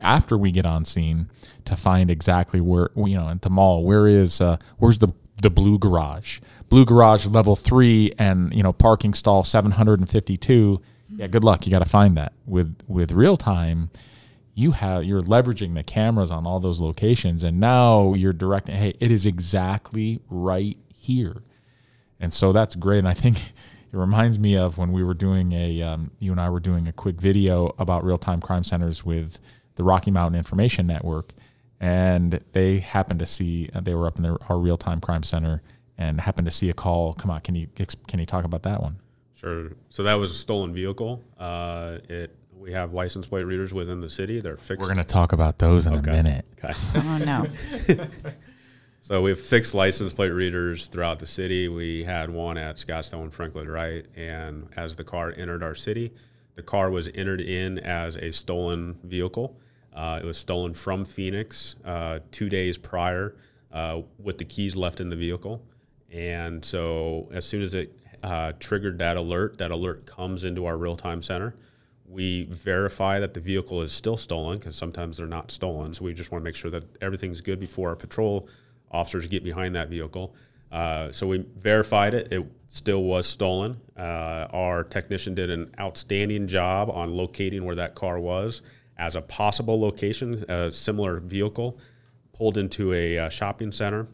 [0.00, 1.28] after we get on scene
[1.66, 3.84] to find exactly where you know at the mall.
[3.84, 6.40] Where is uh, where's the the blue garage.
[6.68, 10.80] Blue garage level three and you know parking stall 752.
[11.18, 11.66] Yeah, good luck.
[11.66, 13.90] You got to find that with with real time.
[14.54, 18.76] You have you're leveraging the cameras on all those locations, and now you're directing.
[18.76, 21.42] Hey, it is exactly right here,
[22.20, 22.98] and so that's great.
[22.98, 23.36] And I think
[23.92, 26.86] it reminds me of when we were doing a um, you and I were doing
[26.86, 29.40] a quick video about real time crime centers with
[29.74, 31.32] the Rocky Mountain Information Network
[31.80, 35.22] and they happened to see uh, they were up in their, our real time crime
[35.22, 35.62] center
[35.96, 37.14] and happened to see a call.
[37.14, 37.68] Come on, can you
[38.06, 38.98] can you talk about that one?
[39.38, 39.70] Sure.
[39.88, 41.22] So that was a stolen vehicle.
[41.38, 44.40] Uh, it we have license plate readers within the city.
[44.40, 44.80] They're fixed.
[44.80, 46.10] We're going to talk about those in okay.
[46.10, 46.44] a minute.
[46.58, 46.74] Okay.
[46.96, 47.46] oh no.
[49.00, 51.68] so we have fixed license plate readers throughout the city.
[51.68, 55.76] We had one at Scottsdale and Frank Lloyd Wright, and as the car entered our
[55.76, 56.12] city,
[56.56, 59.56] the car was entered in as a stolen vehicle.
[59.94, 63.36] Uh, it was stolen from Phoenix uh, two days prior
[63.70, 65.62] uh, with the keys left in the vehicle.
[66.10, 70.76] And so, as soon as it uh, triggered that alert, that alert comes into our
[70.76, 71.54] real time center.
[72.06, 75.92] We verify that the vehicle is still stolen because sometimes they're not stolen.
[75.92, 78.48] So, we just want to make sure that everything's good before our patrol
[78.90, 80.34] officers get behind that vehicle.
[80.72, 82.32] Uh, so, we verified it.
[82.32, 83.80] It still was stolen.
[83.96, 88.62] Uh, our technician did an outstanding job on locating where that car was
[88.98, 91.78] as a possible location, a similar vehicle
[92.32, 94.06] pulled into a uh, shopping center.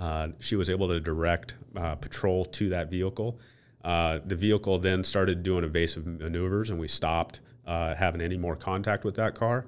[0.00, 3.38] Uh, she was able to direct uh, patrol to that vehicle.
[3.84, 8.56] Uh, the vehicle then started doing evasive maneuvers, and we stopped uh, having any more
[8.56, 9.66] contact with that car.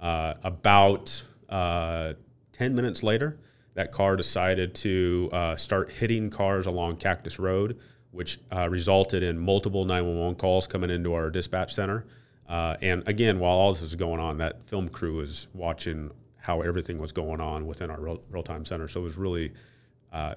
[0.00, 3.38] Uh, about 10 minutes later,
[3.74, 7.78] that car decided to start hitting cars along Cactus Road,
[8.10, 12.06] which resulted in multiple 911 calls coming into our dispatch center.
[12.48, 16.98] And again, while all this is going on, that film crew is watching how everything
[16.98, 18.86] was going on within our real, time center.
[18.86, 19.52] So it was really
[20.14, 20.34] uh,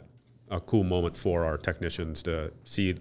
[0.50, 2.96] a cool moment for our technicians to see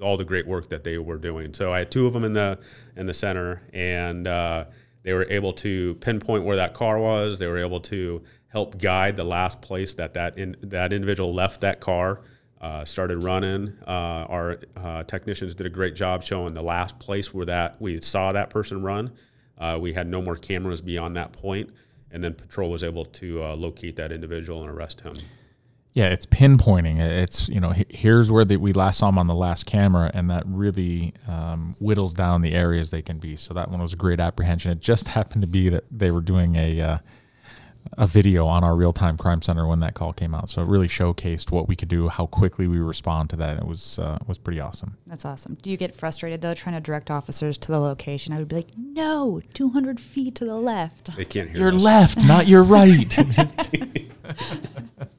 [0.00, 1.52] all the great work that they were doing.
[1.52, 2.58] So I had two of them in the
[2.96, 4.64] in the center, and uh,
[5.02, 7.38] they were able to pinpoint where that car was.
[7.38, 11.60] They were able to help guide the last place that that in, that individual left
[11.60, 12.22] that car
[12.60, 13.76] uh, started running.
[13.86, 18.00] Uh, our uh, technicians did a great job showing the last place where that we
[18.00, 19.10] saw that person run.
[19.58, 21.70] Uh, we had no more cameras beyond that point,
[22.10, 25.14] and then patrol was able to uh, locate that individual and arrest him.
[25.92, 27.00] Yeah, it's pinpointing.
[27.00, 30.30] It's you know here's where the, we last saw them on the last camera, and
[30.30, 33.36] that really um, whittles down the areas they can be.
[33.36, 34.70] So that one was a great apprehension.
[34.70, 36.98] It just happened to be that they were doing a uh,
[37.98, 40.48] a video on our real time crime center when that call came out.
[40.48, 43.58] So it really showcased what we could do, how quickly we respond to that.
[43.58, 44.96] It was uh, was pretty awesome.
[45.06, 45.56] That's awesome.
[45.60, 48.32] Do you get frustrated though trying to direct officers to the location?
[48.32, 51.16] I would be like, no, 200 feet to the left.
[51.16, 51.82] They can't hear Your us.
[51.82, 53.16] left, not your right.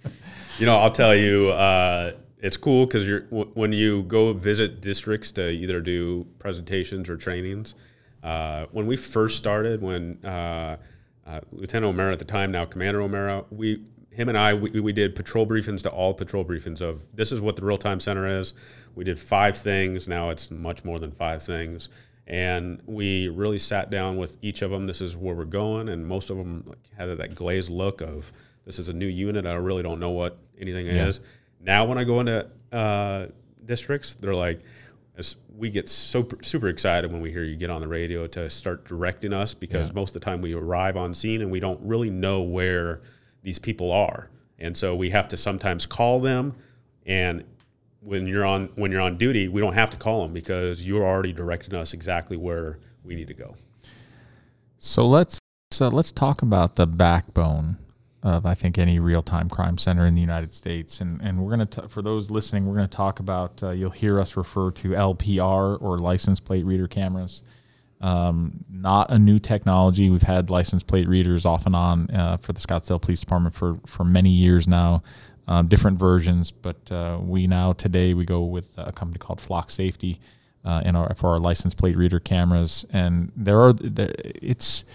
[0.60, 4.82] You know, I'll tell you, uh, it's cool because you're w- when you go visit
[4.82, 7.76] districts to either do presentations or trainings.
[8.24, 10.78] Uh, when we first started, when uh,
[11.26, 14.92] uh, Lieutenant O'Mara at the time, now Commander O'Mara, we him and I we, we
[14.92, 18.28] did patrol briefings to all patrol briefings of this is what the real time center
[18.28, 18.54] is.
[18.94, 20.08] We did five things.
[20.08, 21.90] Now it's much more than five things.
[22.28, 24.86] And we really sat down with each of them.
[24.86, 28.32] This is where we're going, and most of them had that glazed look of
[28.66, 29.46] this is a new unit.
[29.46, 31.08] I really don't know what anything Yeah.
[31.08, 31.20] is.
[31.60, 33.28] Now, when I go into uh,
[33.66, 34.62] districts, they're like,
[35.56, 38.86] we get super super excited when we hear you get on the radio to start
[38.86, 39.96] directing us because Yeah.
[39.96, 43.02] most of the time we arrive on scene and we don't really know where
[43.44, 46.56] these people are, and so we have to sometimes call them.
[47.06, 47.44] And
[48.00, 51.06] when you're on when you're on duty, we don't have to call them because you're
[51.06, 53.56] already directing us exactly where we need to go.
[54.80, 55.38] So let's
[55.72, 57.78] so let's talk about the backbone
[58.24, 61.52] of I think any real time crime center in the United States, and and we're
[61.52, 63.62] gonna t- for those listening, we're gonna talk about.
[63.64, 67.42] Uh, you'll hear us refer to LPR or license plate reader cameras.
[68.00, 70.10] Um, not a new technology.
[70.10, 73.80] We've had license plate readers off and on uh, for the Scottsdale Police Department for
[73.86, 75.04] for many years now.
[75.48, 79.70] Um, different versions, but uh, we now today we go with a company called Flock
[79.72, 80.20] Safety
[80.64, 84.86] uh, in our for our license plate reader cameras, and there are it's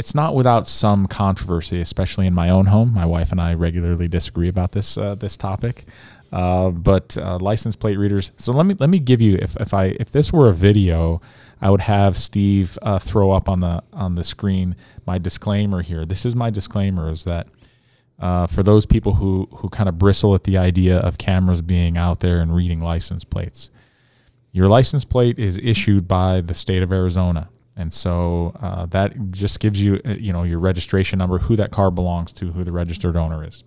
[0.00, 2.94] it's not without some controversy, especially in my own home.
[2.94, 5.84] My wife and I regularly disagree about this uh, this topic.
[6.32, 8.32] Uh, but uh, license plate readers.
[8.38, 11.20] So let me let me give you if, if I if this were a video,
[11.60, 14.74] I would have Steve uh, throw up on the on the screen
[15.06, 16.06] my disclaimer here.
[16.06, 17.48] This is my disclaimer: is that
[18.18, 21.98] uh, for those people who who kind of bristle at the idea of cameras being
[21.98, 23.70] out there and reading license plates,
[24.50, 27.50] your license plate is issued by the state of Arizona.
[27.80, 31.70] And so uh, that just gives you, uh, you know, your registration number, who that
[31.70, 33.64] car belongs to, who the registered owner is.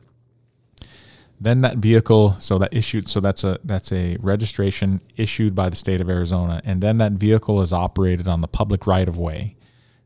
[1.41, 5.75] Then that vehicle, so that issued, so that's a that's a registration issued by the
[5.75, 9.55] state of Arizona, and then that vehicle is operated on the public right of way.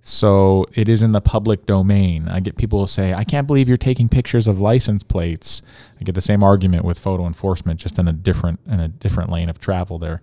[0.01, 2.29] So it is in the public domain.
[2.29, 5.61] I get people who say, "I can't believe you're taking pictures of license plates."
[5.99, 9.29] I get the same argument with photo enforcement, just in a different in a different
[9.29, 10.21] lane of travel there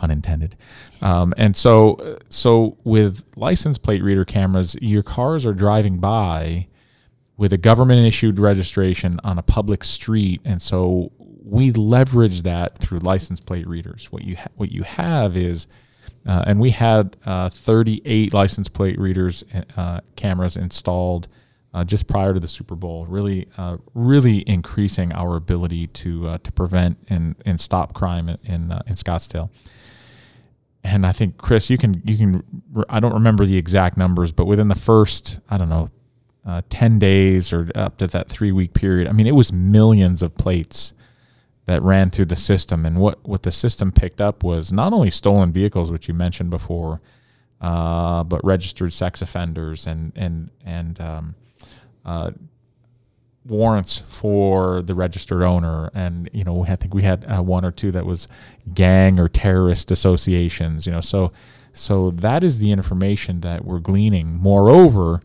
[0.00, 0.56] pun intended.
[1.02, 6.68] Um, and so, so with license plate reader cameras, your cars are driving by
[7.36, 12.98] with a government issued registration on a public street, and so we leverage that through
[12.98, 14.12] license plate readers.
[14.12, 15.66] What you ha- what you have is,
[16.26, 19.44] uh, and we had uh, 38 license plate readers
[19.76, 21.28] uh, cameras installed.
[21.72, 26.38] Uh, just prior to the Super Bowl, really, uh, really increasing our ability to uh,
[26.38, 29.50] to prevent and, and stop crime in in, in Scottsdale
[30.82, 32.42] and I think Chris, you can you can
[32.88, 35.90] I don't remember the exact numbers, but within the first I don't know
[36.46, 40.22] uh, ten days or up to that three week period, I mean it was millions
[40.22, 40.94] of plates
[41.66, 45.10] that ran through the system, and what what the system picked up was not only
[45.10, 47.00] stolen vehicles, which you mentioned before,
[47.60, 51.34] uh, but registered sex offenders and and and um,
[52.04, 52.30] uh,
[53.46, 55.90] warrants for the registered owner.
[55.94, 58.28] And you know i think we had uh, one or two that was
[58.72, 61.00] gang or terrorist associations you know.
[61.00, 61.32] So
[61.72, 64.36] so that is the information that we're gleaning.
[64.36, 65.20] Moreover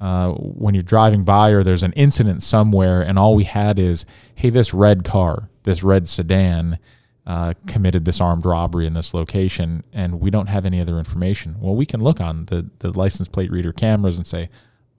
[0.00, 4.04] uh, when you're driving by or there's an incident somewhere and all we had is
[4.34, 6.78] hey this red car this red sedan
[7.26, 11.56] uh, committed this armed robbery in this location and we don't have any other information.
[11.58, 14.50] Well we can look on the, the license plate reader cameras and say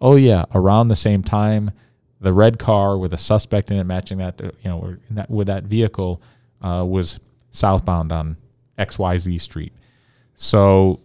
[0.01, 1.71] oh yeah around the same time
[2.19, 5.47] the red car with a suspect in it matching that, uh, you know, that, with
[5.47, 6.21] that vehicle
[6.62, 7.19] uh, was
[7.51, 8.38] southbound on
[8.77, 9.73] XYZ Street.
[10.36, 10.99] So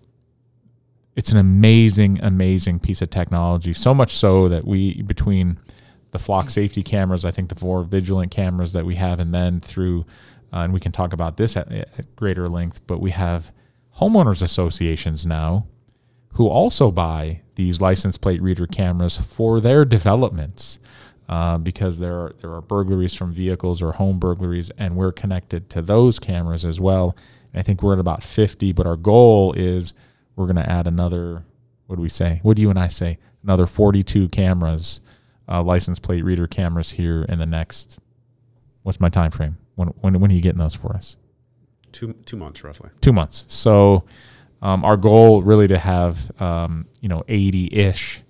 [1.16, 3.72] it's an amazing, amazing piece of technology.
[3.72, 5.58] So much so that we, between
[6.10, 9.60] the flock safety cameras, I think the four vigilant cameras that we have, and then
[9.60, 10.06] through,
[10.52, 13.52] uh, and we can talk about this at, at greater length, but we have
[13.98, 15.66] homeowners associations now
[16.34, 20.78] who also buy these license plate reader cameras for their developments
[21.32, 25.70] uh, because there are there are burglaries from vehicles or home burglaries, and we're connected
[25.70, 27.16] to those cameras as well.
[27.52, 29.94] And I think we're at about 50, but our goal is
[30.36, 31.44] we're going to add another.
[31.86, 32.40] What do we say?
[32.42, 33.18] What do you and I say?
[33.42, 35.00] Another 42 cameras,
[35.48, 37.98] uh, license plate reader cameras here in the next
[38.82, 39.56] What's my time frame?
[39.74, 41.16] When when when are you getting those for us?
[41.92, 42.90] Two two months roughly.
[43.00, 43.46] Two months.
[43.48, 44.04] So
[44.60, 48.22] um, our goal really to have um, you know 80 ish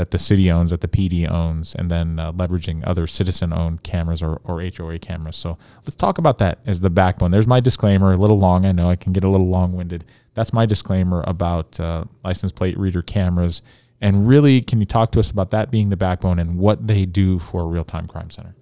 [0.00, 4.22] that the city owns, that the PD owns, and then uh, leveraging other citizen-owned cameras
[4.22, 5.36] or, or HOA cameras.
[5.36, 7.32] So let's talk about that as the backbone.
[7.32, 8.64] There's my disclaimer, a little long.
[8.64, 10.06] I know I can get a little long-winded.
[10.32, 13.60] That's my disclaimer about uh, license plate reader cameras.
[14.00, 17.04] And really, can you talk to us about that being the backbone and what they
[17.04, 18.54] do for a real-time crime center?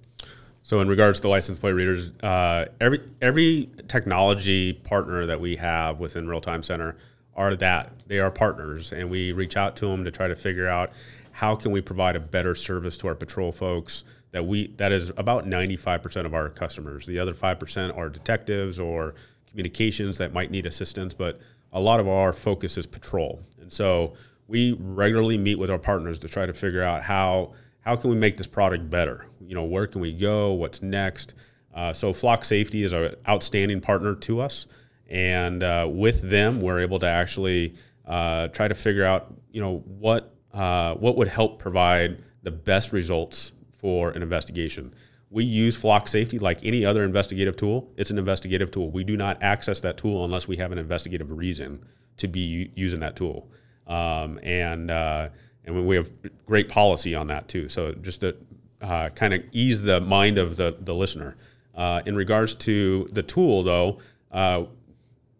[0.64, 6.00] So in regards to license plate readers, uh, every every technology partner that we have
[6.00, 6.96] within Real Time Center
[7.38, 10.66] are that they are partners, and we reach out to them to try to figure
[10.66, 10.90] out
[11.38, 15.12] how can we provide a better service to our patrol folks that we that is
[15.16, 17.06] about 95% of our customers.
[17.06, 19.14] The other 5% are detectives or
[19.48, 21.38] communications that might need assistance but
[21.72, 23.40] a lot of our focus is patrol.
[23.60, 24.14] And so
[24.48, 28.16] we regularly meet with our partners to try to figure out how how can we
[28.16, 29.28] make this product better?
[29.40, 30.54] You know where can we go?
[30.54, 31.34] What's next?
[31.72, 34.66] Uh, so flock safety is an outstanding partner to us
[35.08, 37.76] and uh, with them we're able to actually
[38.06, 42.92] uh, try to figure out you know what uh, what would help provide the best
[42.92, 44.94] results for an investigation.
[45.30, 47.90] We use Flock Safety like any other investigative tool.
[47.96, 48.90] It's an investigative tool.
[48.90, 51.84] We do not access that tool unless we have an investigative reason
[52.16, 53.50] to be using that tool.
[53.86, 55.28] Um, and uh,
[55.64, 56.10] and we have
[56.46, 57.68] great policy on that too.
[57.68, 58.36] So just to
[58.80, 61.36] uh, kind of ease the mind of the, the listener.
[61.74, 63.98] Uh, in regards to the tool, though,
[64.32, 64.64] uh,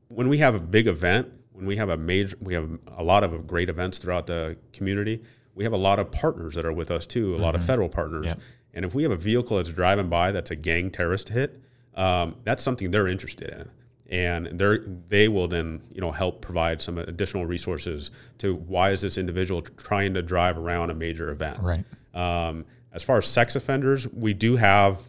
[0.08, 3.24] when we have a big event, when we have a major, we have a lot
[3.24, 5.22] of great events throughout the community.
[5.54, 7.42] We have a lot of partners that are with us too, a mm-hmm.
[7.42, 7.66] lot of mm-hmm.
[7.66, 8.26] federal partners.
[8.26, 8.40] Yep.
[8.74, 11.60] And if we have a vehicle that's driving by that's a gang terrorist hit,
[11.94, 13.70] um, that's something they're interested in
[14.08, 14.78] and they
[15.08, 19.60] they will then you know help provide some additional resources to why is this individual
[19.60, 21.58] trying to drive around a major event.
[21.60, 21.84] Right.
[22.14, 25.02] Um, as far as sex offenders, we do have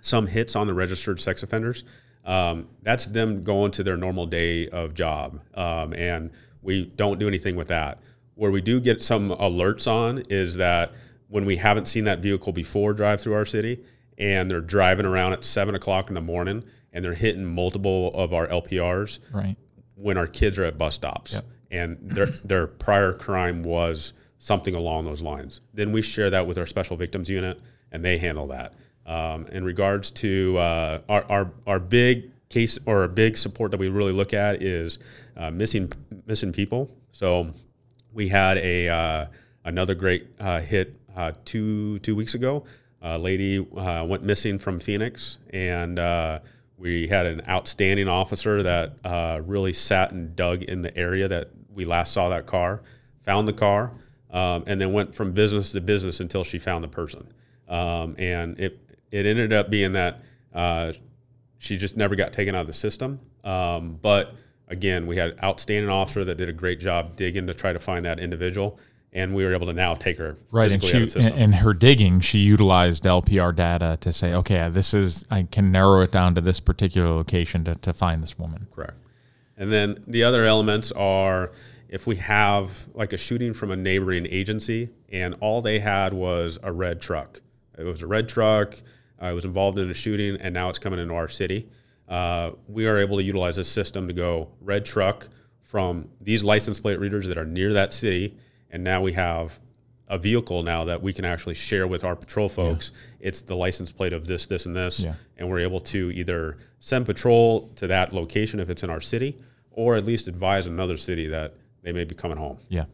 [0.00, 1.84] some hits on the registered sex offenders
[2.24, 5.40] um, that's them going to their normal day of job.
[5.54, 6.30] Um, and
[6.62, 7.98] we don't do anything with that.
[8.34, 10.92] Where we do get some alerts on is that
[11.28, 13.82] when we haven't seen that vehicle before drive through our city
[14.18, 16.62] and they're driving around at seven o'clock in the morning
[16.92, 19.56] and they're hitting multiple of our LPRs right.
[19.94, 21.44] when our kids are at bus stops yep.
[21.70, 25.60] and their, their prior crime was something along those lines.
[25.72, 27.60] Then we share that with our special victims unit
[27.90, 28.74] and they handle that.
[29.04, 33.80] Um, in regards to uh, our, our, our big case or a big support that
[33.80, 34.98] we really look at is
[35.36, 35.90] uh, missing
[36.26, 36.88] missing people.
[37.10, 37.50] So
[38.12, 39.26] we had a uh,
[39.64, 42.64] another great uh, hit uh, two two weeks ago.
[43.00, 45.98] A lady uh, went missing from Phoenix, and
[46.78, 48.92] we had an outstanding officer that
[49.44, 52.82] really sat and dug in the area that we last saw that car,
[53.20, 53.90] found the car,
[54.30, 57.26] um, and then went from business to business until she found the person.
[57.68, 58.78] Um, and it
[59.12, 60.92] it ended up being that uh,
[61.58, 63.20] she just never got taken out of the system.
[63.44, 64.34] Um, but
[64.68, 67.78] again, we had an outstanding officer that did a great job digging to try to
[67.78, 68.80] find that individual,
[69.12, 70.72] and we were able to now take her right.
[70.72, 75.44] And she, in her digging, she utilized LPR data to say, okay, this is I
[75.44, 78.66] can narrow it down to this particular location to, to find this woman.
[78.74, 78.94] Correct.
[79.56, 81.52] And then the other elements are
[81.88, 86.58] if we have like a shooting from a neighboring agency, and all they had was
[86.62, 87.40] a red truck.
[87.78, 88.74] It was a red truck
[89.22, 91.68] I was involved in a shooting, and now it's coming into our city.
[92.08, 95.28] Uh, we are able to utilize this system to go red truck
[95.62, 98.36] from these license plate readers that are near that city,
[98.70, 99.60] and now we have
[100.08, 102.90] a vehicle now that we can actually share with our patrol folks.
[102.92, 103.28] Yeah.
[103.28, 105.14] It's the license plate of this, this, and this, yeah.
[105.38, 109.38] and we're able to either send patrol to that location if it's in our city,
[109.70, 112.58] or at least advise another city that they may be coming home.
[112.68, 112.86] Yeah,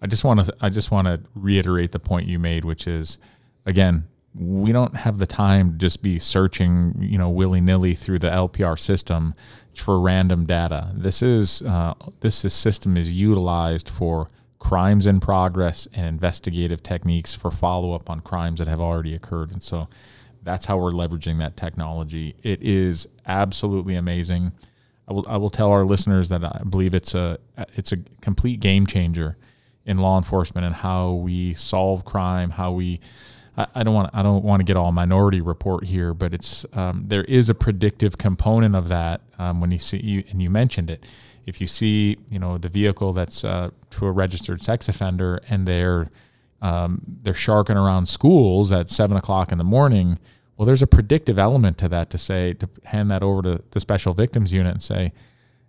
[0.00, 3.18] I just want to I just want to reiterate the point you made, which is
[3.66, 4.04] again
[4.38, 8.28] we don't have the time to just be searching, you know, willy nilly through the
[8.28, 9.34] LPR system
[9.74, 10.92] for random data.
[10.94, 14.28] This is uh, this, system is utilized for
[14.58, 19.52] crimes in progress and investigative techniques for follow up on crimes that have already occurred,
[19.52, 19.88] and so
[20.42, 22.34] that's how we're leveraging that technology.
[22.42, 24.52] It is absolutely amazing.
[25.08, 27.38] I will I will tell our listeners that I believe it's a
[27.74, 29.36] it's a complete game changer
[29.86, 33.00] in law enforcement and how we solve crime, how we
[33.56, 37.04] I, don't want I don't want to get all minority report here, but it's um,
[37.06, 40.90] there is a predictive component of that um, when you see you and you mentioned
[40.90, 41.04] it.
[41.46, 45.66] If you see you know the vehicle that's uh, to a registered sex offender and
[45.66, 46.10] they're
[46.60, 50.18] um, they're sharking around schools at seven o'clock in the morning,
[50.56, 53.80] well, there's a predictive element to that to say to hand that over to the
[53.80, 55.12] special victims unit and say,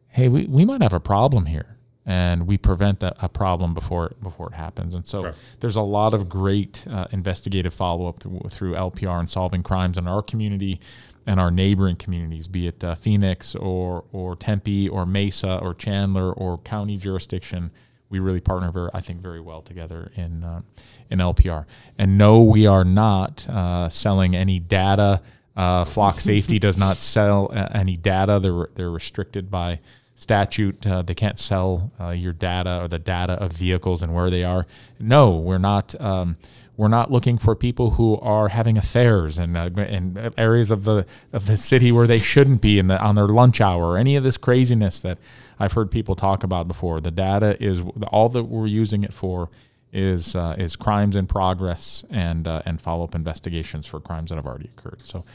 [0.09, 1.76] hey, we, we might have a problem here.
[2.07, 4.95] And we prevent that a problem before before it happens.
[4.95, 5.35] And so Sure.
[5.59, 9.97] there's a lot of great uh, investigative follow up through, through LPR and solving crimes
[9.97, 10.79] in our community
[11.25, 16.31] and our neighboring communities, be it uh, Phoenix or or Tempe or Mesa or Chandler
[16.31, 17.71] or county jurisdiction.
[18.09, 20.61] We really partner, very, I think, very well together in uh,
[21.09, 21.65] in LPR.
[21.97, 25.21] And no, we are not uh, selling any data.
[25.57, 28.39] Uh, Flock Safety does not sell uh, any data.
[28.39, 29.79] They're they're restricted by
[30.17, 30.85] statute.
[30.85, 34.43] Uh, they can't sell uh, your data or the data of vehicles and where they
[34.43, 34.65] are.
[34.99, 35.99] No, we're not.
[36.01, 36.37] Um,
[36.75, 41.07] we're not looking for people who are having affairs in, uh, in areas of the
[41.33, 44.15] of the city where they shouldn't be in the on their lunch hour or any
[44.15, 45.17] of this craziness that
[45.59, 46.99] I've heard people talk about before.
[46.99, 49.49] The data is all that we're using it for
[49.91, 54.35] is uh, is crimes in progress and uh, and follow up investigations for crimes that
[54.35, 55.01] have already occurred.
[55.01, 55.25] So,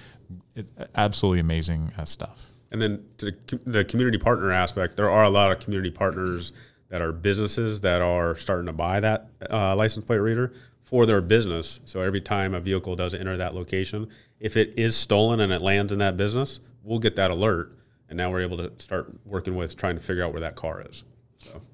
[0.55, 2.52] it's absolutely amazing uh, stuff.
[2.73, 6.53] And then to the, the community partner aspect, there are a lot of community partners
[6.89, 11.20] that are businesses that are starting to buy that uh, license plate reader for their
[11.20, 11.81] business.
[11.85, 14.09] So every time a vehicle does enter that location,
[14.41, 17.77] if it is stolen and it lands in that business, we'll get that alert.
[18.09, 20.83] And now we're able to start working with trying to figure out where that car
[20.87, 21.05] is.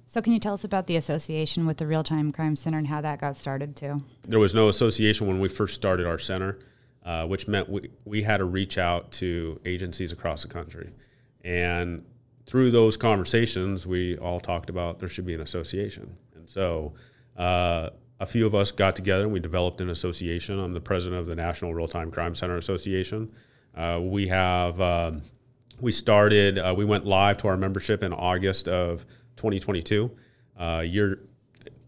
[0.07, 2.87] So, can you tell us about the association with the Real Time Crime Center and
[2.87, 4.03] how that got started too?
[4.23, 6.59] There was no association when we first started our center,
[7.09, 10.91] uh, which meant we, we had to reach out to agencies across the country.
[11.43, 12.05] And
[12.45, 16.15] through those conversations, we all talked about there should be an association.
[16.35, 16.93] And so
[17.39, 17.89] uh,
[18.21, 20.59] a few of us got together and we developed an association.
[20.59, 23.33] I'm the president of the National Real Time Crime Center Association.
[23.75, 25.23] Uh, we have, um,
[25.81, 29.07] we started, uh, we went live to our membership in August of
[29.37, 30.11] 2022.
[30.59, 31.21] Uh, year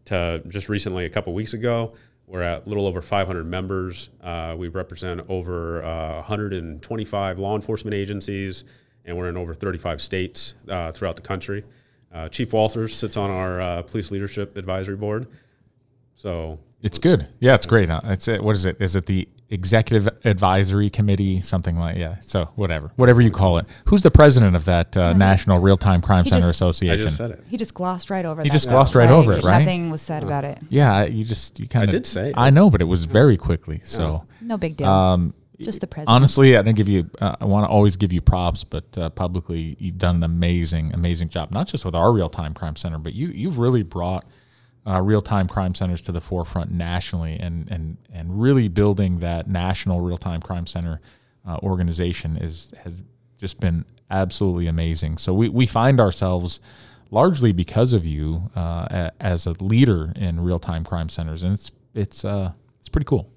[0.06, 1.92] to just recently, a couple weeks ago,
[2.30, 4.08] we're at a little over 500 members.
[4.22, 8.64] Uh, we represent over uh, 125 law enforcement agencies,
[9.04, 11.64] and we're in over 35 states uh, throughout the country.
[12.12, 15.26] Uh, Chief Walters sits on our uh, police leadership advisory board.
[16.14, 17.28] So It's good.
[17.40, 17.90] Yeah, it's great.
[17.90, 18.42] Uh, It's it.
[18.42, 18.76] What is it?
[18.80, 21.42] Is it the executive advisory committee?
[21.42, 22.18] Something like yeah.
[22.20, 23.66] So whatever, whatever you call it.
[23.86, 27.04] Who's the president of that uh, National Real Time Crime He Center just- I Association?
[27.06, 27.44] just said it.
[27.48, 28.36] He just glossed right over.
[28.36, 28.44] That.
[28.44, 28.72] He that, just though.
[28.72, 29.58] glossed right Like, over it, right?
[29.58, 30.58] Nothing was said about it.
[30.70, 31.88] Yeah, you just you kind of.
[31.90, 32.34] I did say it.
[32.38, 33.80] I know, but it was very quickly.
[33.82, 34.24] So.
[34.40, 34.88] No big deal.
[34.88, 36.14] Um, just the president.
[36.16, 37.10] Honestly, I don't give you.
[37.20, 40.94] Uh, I want to always give you props, but uh, publicly, you've done an amazing,
[40.94, 41.50] amazing job.
[41.52, 44.24] Not just with our real time crime center, but you you've really brought
[44.86, 49.48] uh, real time crime centers to the forefront nationally, and and and really building that
[49.48, 51.00] national real time crime center
[51.46, 53.02] uh, organization is has
[53.38, 55.18] just been absolutely amazing.
[55.18, 56.60] So we we find ourselves
[57.10, 61.52] largely because of you uh, a- as a leader in real time crime centers, and
[61.52, 63.30] it's it's uh it's pretty cool.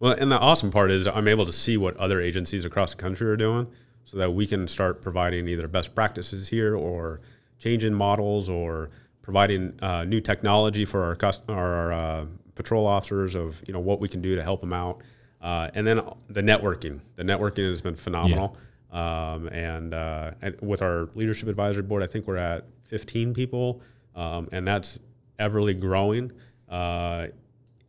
[0.00, 3.02] Well, and the awesome part is I'm able to see what other agencies across the
[3.02, 3.66] country are doing
[4.04, 7.20] so that we can start providing either best practices here or
[7.58, 8.90] changing models or
[9.24, 13.98] providing uh, new technology for our, cust- our uh, patrol officers of you know what
[13.98, 15.00] we can do to help them out.
[15.40, 17.00] Uh, and then the networking.
[17.16, 18.56] The networking has been phenomenal.
[18.92, 23.82] Um, and, uh, and with our leadership advisory board, I think we're at 15 people,
[24.14, 25.00] um, and that's
[25.38, 26.30] everly growing.
[26.68, 27.26] Uh,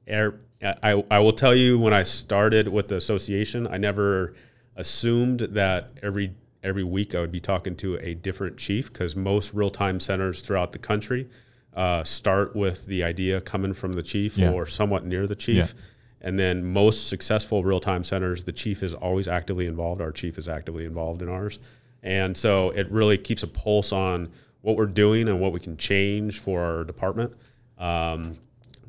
[0.10, 4.34] er- I, I will tell you when I started with the association, I never
[4.76, 6.34] assumed that every
[6.66, 10.42] every week I would be talking to a different chief because most real time centers
[10.42, 11.30] throughout the country
[11.76, 14.52] uh, start with the idea coming from the chief Yeah.
[14.52, 15.76] or somewhat near the chief.
[16.22, 20.02] And then most successful real time centers, the chief is always actively involved.
[20.02, 21.60] Our chief is actively involved in ours.
[22.02, 25.78] And so it really keeps a pulse on what we're doing and what we can
[25.78, 27.34] change for our department.
[27.78, 28.34] Um,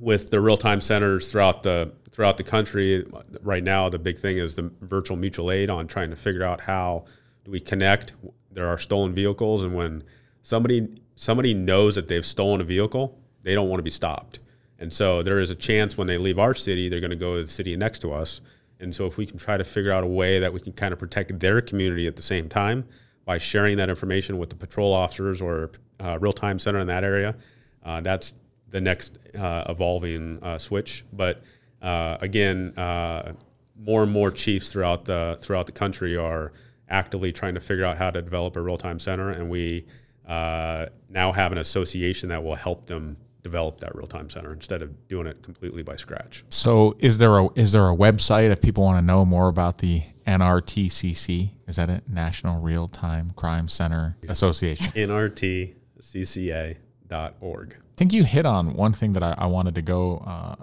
[0.00, 3.04] with the real time centers throughout the throughout the country,
[3.42, 6.60] right now the big thing is the virtual mutual aid on trying to figure out
[6.62, 7.04] how
[7.46, 8.12] do we connect.
[8.50, 10.02] There are stolen vehicles, and when
[10.42, 14.40] somebody somebody knows that they've stolen a vehicle, they don't want to be stopped.
[14.78, 17.36] And so there is a chance when they leave our city, they're going to go
[17.36, 18.42] to the city next to us.
[18.80, 20.92] And so if we can try to figure out a way that we can kind
[20.92, 22.84] of protect their community at the same time
[23.24, 25.70] by sharing that information with the patrol officers or
[26.00, 27.34] uh, real time center in that area,
[27.84, 28.34] uh, that's
[28.70, 31.04] the next uh, evolving uh, switch.
[31.12, 31.42] But
[31.80, 33.32] uh, again, uh,
[33.78, 36.52] more and more chiefs throughout the throughout the country are
[36.88, 39.86] actively trying to figure out how to develop a real time center, and we
[40.26, 44.82] uh, now have an association that will help them develop that real time center instead
[44.82, 46.44] of doing it completely by scratch.
[46.48, 49.78] So, is there a is there a website if people want to know more about
[49.78, 51.52] the NRTCC?
[51.68, 52.08] Is that it?
[52.08, 54.86] National Real Time Crime Center Association.
[54.94, 57.72] NRTCCA.org.
[57.72, 60.56] I think you hit on one thing that I, I wanted to go uh,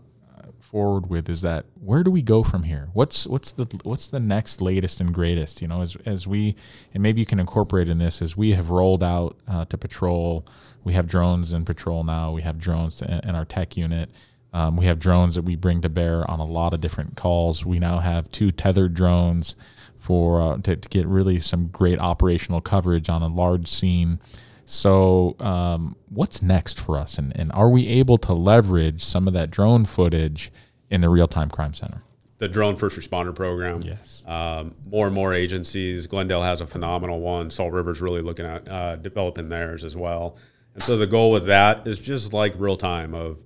[0.74, 2.90] forward with is that where do we go from here?
[2.94, 5.62] What's what's the what's the next latest and greatest?
[5.62, 6.56] You know, as as we
[6.96, 10.48] and maybe you can incorporate in this as we have rolled out uh, to patrol.
[10.84, 12.32] We have drones in patrol now.
[12.32, 14.10] We have drones in, our tech unit.
[14.52, 17.64] Um, we have drones that we bring to bear on a lot of different calls.
[17.64, 19.56] We now have two tethered drones
[19.96, 24.20] for uh, to, to get really some great operational coverage on a large scene.
[24.66, 27.18] So, um, what's next for us?
[27.18, 30.52] And, and are we able to leverage some of that drone footage
[30.94, 32.02] in the real time crime center?
[32.38, 33.82] The drone first responder program.
[33.82, 34.24] Yes.
[34.28, 36.08] Um, more and more agencies.
[36.08, 37.50] Glendale has a phenomenal one.
[37.50, 40.38] Salt River's really looking at uh, developing theirs as well.
[40.74, 43.40] And so the goal with that is just like real time of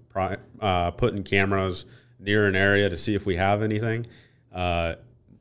[0.62, 1.86] uh, putting cameras
[2.20, 4.06] near an area to see if we have anything.
[4.52, 4.96] Uh,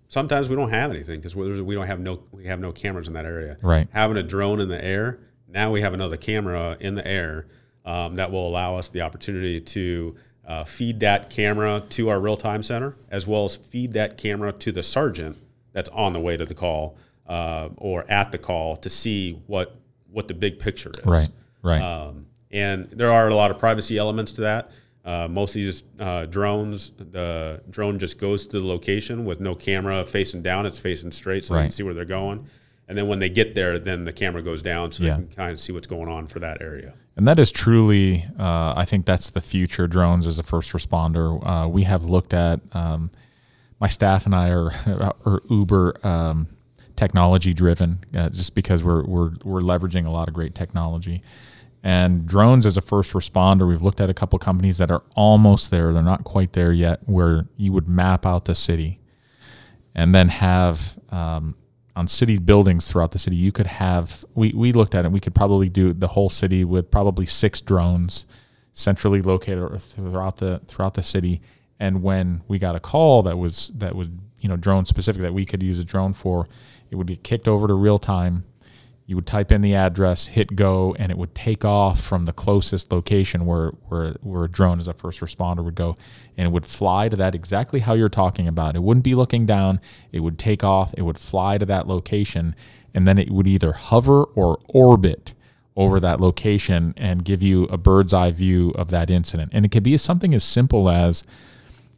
[0.09, 3.14] sometimes we don't have anything because we don't have no we have no cameras in
[3.14, 3.57] that area.
[3.62, 3.88] Right.
[3.92, 7.46] Having a drone in the air now we have another camera in the air
[7.84, 10.16] um, that will allow us the opportunity to
[10.47, 14.53] uh, feed that camera to our real time center, as well as feed that camera
[14.53, 15.36] to the sergeant
[15.72, 19.76] that's on the way to the call uh, or at the call to see what
[20.11, 21.05] what the big picture is.
[21.05, 21.28] Right.
[21.62, 21.82] Right.
[21.82, 24.70] Um, and there are a lot of privacy elements to that.
[25.05, 29.55] Uh, most of these uh, drones, the drone just goes to the location with no
[29.55, 31.61] camera facing down; it's facing straight, so right.
[31.61, 32.47] they can see where they're going
[32.89, 35.16] and then when they get there, then the camera goes down so yeah.
[35.16, 36.95] they can kind of see what's going on for that area.
[37.16, 39.87] And that is truly, uh, I think that's the future.
[39.89, 41.45] Drones as a first responder.
[41.45, 42.61] Uh, we have looked at.
[42.72, 43.11] Um,
[43.80, 44.72] my staff and I are,
[45.26, 46.49] are uber um,
[46.97, 51.22] technology driven, uh, just because we're we're we're leveraging a lot of great technology.
[51.82, 55.70] And drones as a first responder, we've looked at a couple companies that are almost
[55.70, 55.93] there.
[55.93, 58.99] They're not quite there yet, where you would map out the city,
[59.95, 61.55] and then have um,
[61.97, 65.18] on city buildings throughout the city, you could have we, we looked at it, we
[65.18, 68.26] could probably do the whole city with probably six drones
[68.72, 71.40] centrally located throughout the throughout the city.
[71.80, 75.32] And when we got a call that was that was you know drone specific that
[75.32, 76.47] we could use a drone for,
[76.90, 78.44] it would get kicked over to real time
[79.07, 82.32] you would type in the address, hit go, and it would take off from the
[82.32, 85.96] closest location where, where, where a drone as a first responder would go.
[86.36, 88.74] And it would fly to that exactly how you're talking about.
[88.74, 89.80] It wouldn't be looking down,
[90.11, 92.57] it would take off, it would fly to that location,
[92.92, 95.34] and then it would either hover or orbit
[95.76, 99.52] over that location and give you a bird's eye view of that incident.
[99.54, 101.22] And it could be something as simple as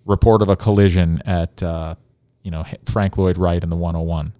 [0.04, 1.94] report of a collision at, uh,
[2.42, 4.34] you know, Frank Lloyd Wright in the 101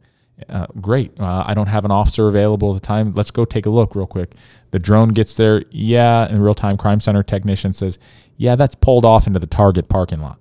[0.49, 1.19] uh, great.
[1.19, 3.13] Uh, I don't have an officer available at the time.
[3.15, 4.35] Let's go take a look real quick.
[4.71, 5.65] The drone gets there.
[5.71, 6.27] Yeah.
[6.27, 7.99] And real time crime center technician says,
[8.37, 10.39] yeah, that's pulled off into the target parking lot.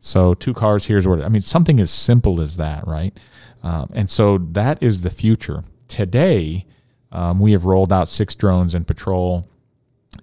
[0.00, 3.16] So two cars, here's where, I mean, something as simple as that, right?
[3.62, 5.64] Um, and so that is the future.
[5.88, 6.66] Today,
[7.12, 9.48] um, we have rolled out six drones in patrol.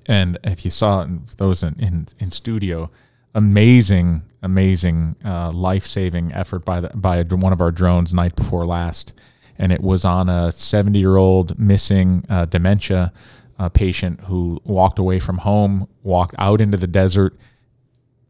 [0.06, 1.08] And if you saw
[1.38, 2.92] those in, in, in studio,
[3.36, 8.66] amazing, amazing uh, life saving effort by the, by one of our drones night before
[8.66, 9.14] last,
[9.58, 13.12] and it was on a 70 year old missing uh, dementia
[13.60, 17.36] uh, patient who walked away from home, walked out into the desert.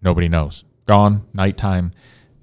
[0.01, 0.64] Nobody knows.
[0.86, 1.91] Gone, nighttime.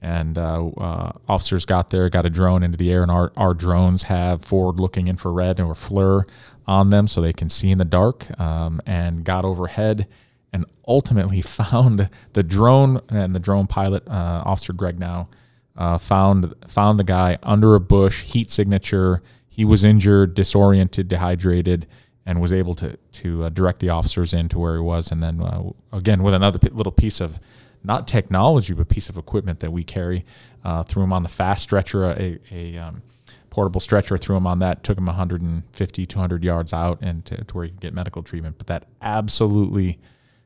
[0.03, 3.53] And uh, uh, officers got there, got a drone into the air, and our, our
[3.53, 6.25] drones have forward looking infrared or FLIR
[6.67, 10.07] on them so they can see in the dark um, and got overhead
[10.53, 15.28] and ultimately found the drone and the drone pilot, uh, Officer Greg Now,
[15.76, 19.22] uh, found found the guy under a bush, heat signature.
[19.48, 21.86] He was injured, disoriented, dehydrated,
[22.26, 25.11] and was able to to uh, direct the officers into where he was.
[25.11, 27.40] And then uh, again with another p- little piece of
[27.82, 30.24] not technology, but piece of equipment that we carry,
[30.64, 33.03] uh, threw him on the fast stretcher, a, a um,
[33.48, 37.55] portable stretcher, threw him on that, took him 150, 200 yards out, and to, to
[37.55, 38.59] where he could get medical treatment.
[38.59, 39.98] But that absolutely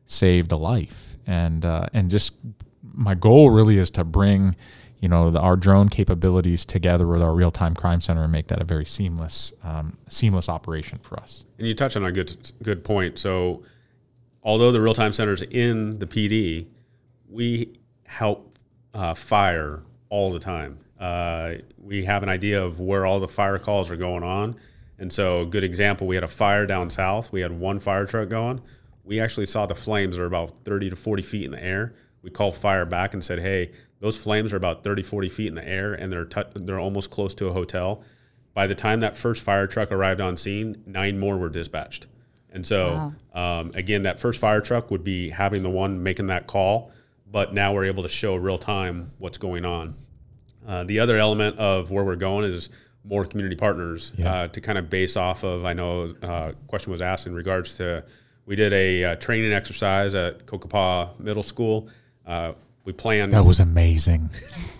[0.07, 1.17] saved a life.
[1.27, 2.35] And uh, and just
[2.83, 4.57] my goal really is to bring
[5.01, 8.49] you know the, our drone capabilities together with our real time crime center and make
[8.49, 11.45] that a very seamless um, seamless operation for us.
[11.59, 13.19] And you touch on a good good point.
[13.19, 13.63] So
[14.43, 16.67] although the real time center is in the PD,
[17.29, 17.73] we
[18.07, 18.59] help
[18.93, 20.79] uh, fire all the time.
[21.01, 24.57] Uh, we have an idea of where all the fire calls are going on.
[24.99, 27.33] And so, a good example, we had a fire down south.
[27.33, 28.63] We had one fire truck going
[29.05, 31.95] we actually saw the flames are about 30 to 40 feet in the air.
[32.23, 35.55] We called fire back and said, hey, those flames are about 30, 40 feet in
[35.55, 38.03] the air and they're, t- they're almost close to a hotel.
[38.55, 42.07] By the time that first fire truck arrived on scene, nine more were dispatched.
[42.51, 43.61] And so, wow.
[43.61, 46.93] um, again, that first fire truck would be having the one making that call,
[47.31, 49.97] but now we're able to show real time what's going on.
[50.67, 52.71] Uh, the other element of where we're going is
[53.05, 54.33] more community partners yeah.
[54.33, 55.65] uh, to kind of base off of.
[55.65, 58.05] I know a uh, question was asked in regards to
[58.47, 61.89] we did a uh, training exercise at Cocopah Middle School.
[62.27, 62.53] uh,
[62.85, 63.33] we planned.
[63.33, 64.31] That was amazing.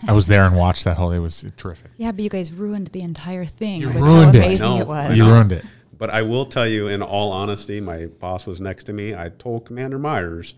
[0.07, 1.11] I was there and watched that whole.
[1.11, 1.89] It was terrific.
[1.97, 3.81] Yeah, but you guys ruined the entire thing.
[3.81, 4.45] You ruined how it.
[4.45, 5.17] amazing No, it was.
[5.17, 5.65] You ruined it.
[5.97, 9.15] But I will tell you, in all honesty, my boss was next to me.
[9.15, 10.53] I told Commander Myers,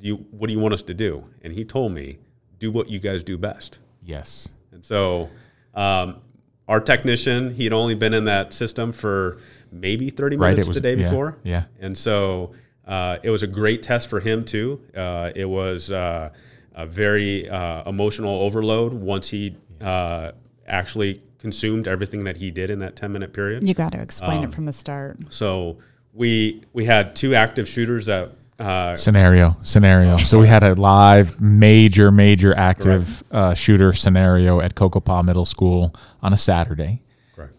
[0.00, 2.18] do you, "What do you want us to do?" And he told me,
[2.60, 4.50] "Do what you guys do best." Yes.
[4.70, 5.30] And so,
[5.74, 6.20] um,
[6.68, 9.38] our technician, he had only been in that system for
[9.72, 11.38] maybe 30 Right, minutes it was- the day yeah, before.
[11.44, 11.64] yeah.
[11.80, 12.52] And so,
[12.86, 14.80] uh, it was a great test for him, too.
[14.96, 16.30] Uh, it was uh,
[16.74, 20.32] a very uh, emotional overload once he uh,
[20.66, 23.66] actually consumed everything that he did in that 10 minute period.
[23.66, 25.18] You got to explain Um, it from the start.
[25.32, 25.78] So,
[26.14, 28.32] we, we had two active shooters that.
[28.58, 30.16] Uh, Scenario, scenario.
[30.16, 35.94] So we had a live, major, major active uh, shooter scenario at Cocopah Middle School
[36.22, 37.00] on a Saturday.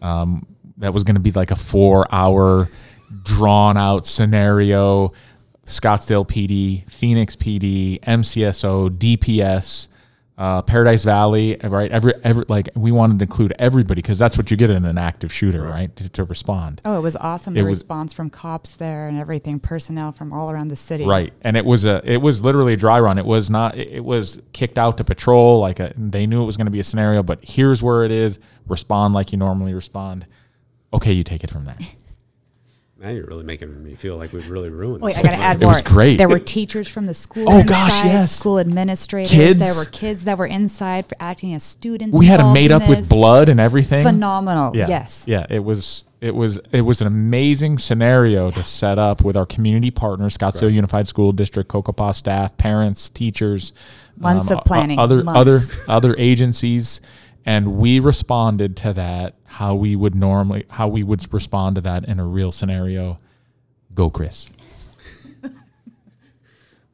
[0.02, 0.44] Um,
[0.80, 2.68] that was going to be like a four-hour,
[3.22, 5.12] drawn-out scenario.
[5.66, 9.86] Scottsdale PD, Phoenix PD, MCSO, DPS,
[10.36, 11.92] uh, Paradise Valley, right?
[11.92, 14.98] Every, every like we wanted to include everybody because that's what you get in an
[14.98, 15.94] active shooter, right?
[15.94, 16.80] To, to respond.
[16.84, 17.54] Oh, it was awesome.
[17.56, 21.04] it The was- response from cops there and everything, personnel from all around the city.
[21.06, 23.16] Right, and it was a it was literally a dry run.
[23.18, 23.76] It was not.
[23.76, 25.60] It it was kicked out to patrol.
[25.60, 28.10] Like a, they knew it was going to be a scenario, but here's where it
[28.10, 28.40] is.
[28.66, 30.26] Respond like you normally respond.
[30.92, 31.74] Okay, you take it from there.
[32.98, 35.16] now you're really making me feel like we've really ruined Wait.
[35.16, 35.72] I got to add It more.
[35.72, 36.18] was great.
[36.18, 37.46] There were teachers from the school.
[37.48, 38.32] Oh, gosh, inside, yes.
[38.38, 39.30] School administrators.
[39.30, 39.58] Kids.
[39.58, 42.16] There were kids that were inside for acting as students.
[42.16, 44.02] We had it involved made in up with blood and everything.
[44.02, 44.76] Phenomenal.
[44.76, 45.24] Yeah, Yes.
[45.26, 45.46] yeah.
[45.48, 49.90] It was it was it was an amazing scenario to set up with our community
[49.90, 53.72] partners, Scottsdale Unified School District, Cocopah staff, parents, teachers,
[54.18, 55.38] Months um, of o- planning, other months.
[55.40, 57.00] other other agencies,
[57.46, 62.04] and we responded to that how we would normally how we would respond to that
[62.04, 63.18] in a real scenario.
[63.94, 64.50] Go, Chris.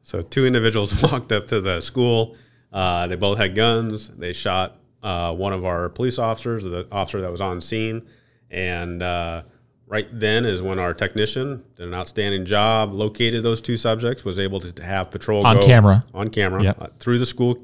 [0.03, 2.37] So two individuals walked up to the school.
[2.71, 4.07] Uh, they both had guns.
[4.07, 8.07] They shot uh, one of our police officers, the officer that was on scene,
[8.49, 9.43] and uh,
[9.85, 14.39] right then is when our technician did an outstanding job, located those two subjects, was
[14.39, 16.05] able to, have patrol On camera.
[16.13, 16.81] on camera Yep.
[16.81, 17.55] uh, through the school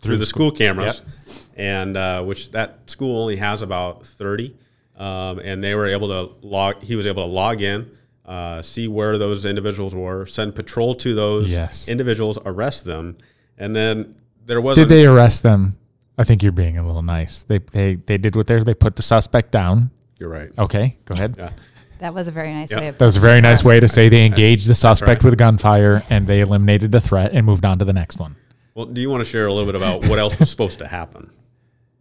[0.00, 1.02] through, the, the school, cameras,
[1.60, 4.56] and uh, which that school only has about thirty,
[4.96, 6.82] um, and they were able to log.
[6.82, 7.90] He was able to log in.
[8.24, 11.88] Uh, see where those individuals were, send patrol to those Yes.
[11.88, 13.16] individuals, arrest them,
[13.58, 14.14] and then
[14.46, 15.76] there was Did they arrest them?
[16.16, 17.42] I think you're being a little nice.
[17.42, 19.90] They they they did what they they put the suspect down.
[20.18, 20.50] You're right.
[20.58, 21.34] Okay, go ahead.
[21.36, 21.50] Yeah.
[21.98, 22.80] That was a very nice Yeah.
[22.80, 22.98] way of.
[22.98, 25.30] That was a very nice way to say they engaged the suspect right.
[25.30, 28.36] with gunfire and they eliminated the threat and moved on to the next one.
[28.74, 30.86] Well, do you want to share a little bit about what else was supposed to
[30.86, 31.30] happen?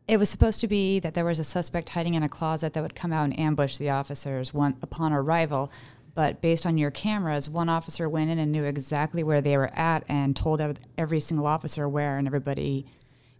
[0.09, 2.81] It was supposed to be that there was a suspect hiding in a closet that
[2.81, 5.71] would come out and ambush the officers one, upon arrival.
[6.15, 9.71] But based on your cameras, one officer went in and knew exactly where they were
[9.75, 10.61] at and told
[10.97, 12.87] every single officer where, and everybody.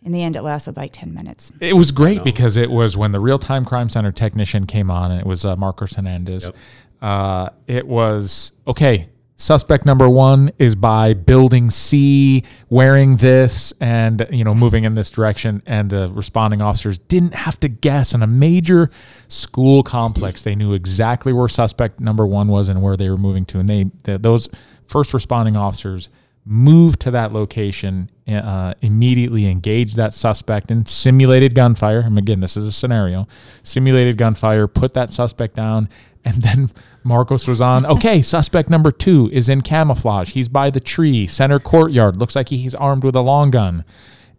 [0.04, 1.52] In the end, it lasted like ten minutes.
[1.60, 5.10] It was great because it was when the real time crime center technician came on
[5.10, 6.46] and it was uh, Marcos Hernandez.
[6.46, 6.56] Yep.
[7.02, 9.10] Uh, it was okay.
[9.42, 15.10] Suspect number one is by building C, wearing this, and you know moving in this
[15.10, 15.64] direction.
[15.66, 18.14] And the responding officers didn't have to guess.
[18.14, 18.90] In a major
[19.30, 23.46] school complex, they knew exactly where suspect number one was and where they were moving
[23.46, 23.60] to.
[23.60, 24.50] And they the, those
[24.88, 26.10] first responding officers
[26.44, 32.02] moved to that location, uh, immediately engaged that suspect and simulated gunfire.
[32.02, 33.26] And again, this is a scenario
[33.64, 35.88] simulated gunfire, put that suspect down,
[36.26, 36.72] and then
[37.04, 37.86] Marcos was on.
[37.86, 40.34] Okay, suspect number two is in camouflage.
[40.34, 42.18] He's by the tree, center courtyard.
[42.18, 43.86] Looks like he's armed with a long gun.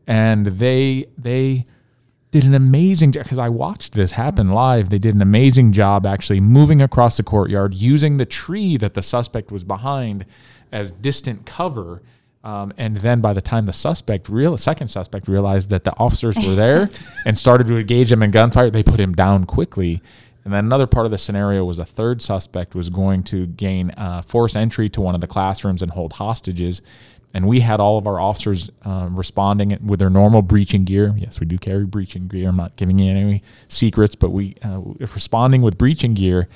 [0.06, 1.66] And they, they,
[2.30, 4.90] did an amazing job because I watched this happen live.
[4.90, 9.02] They did an amazing job actually moving across the courtyard using the tree that the
[9.02, 10.26] suspect was behind
[10.70, 12.02] as distant cover.
[12.42, 16.36] Um, and then by the time the suspect, real second suspect, realized that the officers
[16.36, 16.88] were there
[17.26, 20.00] and started to engage him in gunfire, they put him down quickly.
[20.44, 23.90] And then another part of the scenario was a third suspect was going to gain
[23.96, 26.80] uh, force entry to one of the classrooms and hold hostages.
[27.32, 31.14] And we had all of our officers uh, responding with their normal breaching gear.
[31.16, 32.48] Yes, we do carry breaching gear.
[32.48, 36.48] I'm not giving you any secrets, but we uh, responding with breaching gear.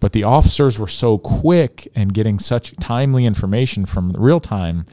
[0.00, 4.86] But the officers were so quick and getting such timely information from real time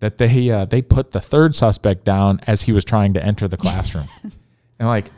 [0.00, 3.46] that they uh, they put the third suspect down as he was trying to enter
[3.46, 4.08] the classroom.
[4.78, 5.10] and like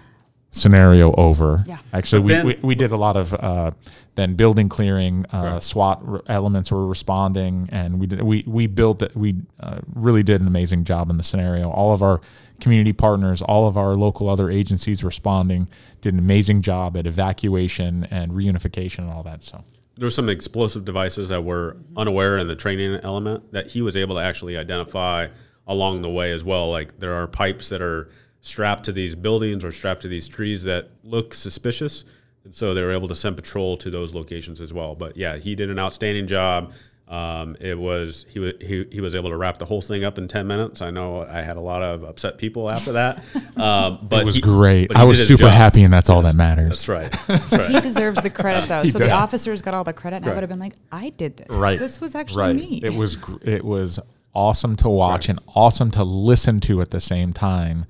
[0.52, 1.64] scenario over.
[1.66, 1.78] Yeah.
[1.92, 3.70] Actually, But we, then- we, we did a lot of uh,
[4.14, 5.24] then building clearing.
[5.32, 5.62] Uh, Right.
[5.62, 9.16] SWAT r- elements were responding, and we did we we built it.
[9.16, 11.70] We uh, really did an amazing job in the scenario.
[11.70, 12.20] All of our
[12.60, 15.66] community partners, all of our local other agencies responding,
[16.00, 19.42] did an amazing job at evacuation and reunification and all that.
[19.42, 19.64] So
[19.96, 23.96] There were some explosive devices that were unaware in the training element that he was
[23.96, 25.28] able to actually identify
[25.66, 26.70] along the way as well.
[26.70, 28.08] Like there are pipes that are
[28.42, 32.04] strapped to these buildings or strapped to these trees that look suspicious.
[32.44, 34.94] And so they were able to send patrol to those locations as well.
[34.94, 36.72] But yeah, he did an outstanding job.
[37.08, 40.16] Um, it was he was he, he was able to wrap the whole thing up
[40.18, 40.80] in ten minutes.
[40.80, 43.18] I know I had a lot of upset people after that,
[43.56, 44.96] um, but it was he- great.
[44.96, 45.52] I was super job.
[45.52, 46.86] happy, and that's all that matters.
[46.86, 47.12] That's right.
[47.26, 47.70] That's right.
[47.70, 48.84] He deserves the credit though.
[48.84, 49.08] So does.
[49.08, 51.48] the officers got all the credit, and I would have been like, I did this.
[51.50, 51.78] Right.
[51.78, 52.56] This was actually right.
[52.56, 52.80] me.
[52.82, 54.00] It was gr- it was
[54.34, 55.36] awesome to watch Right.
[55.36, 57.84] and awesome to listen to at the same time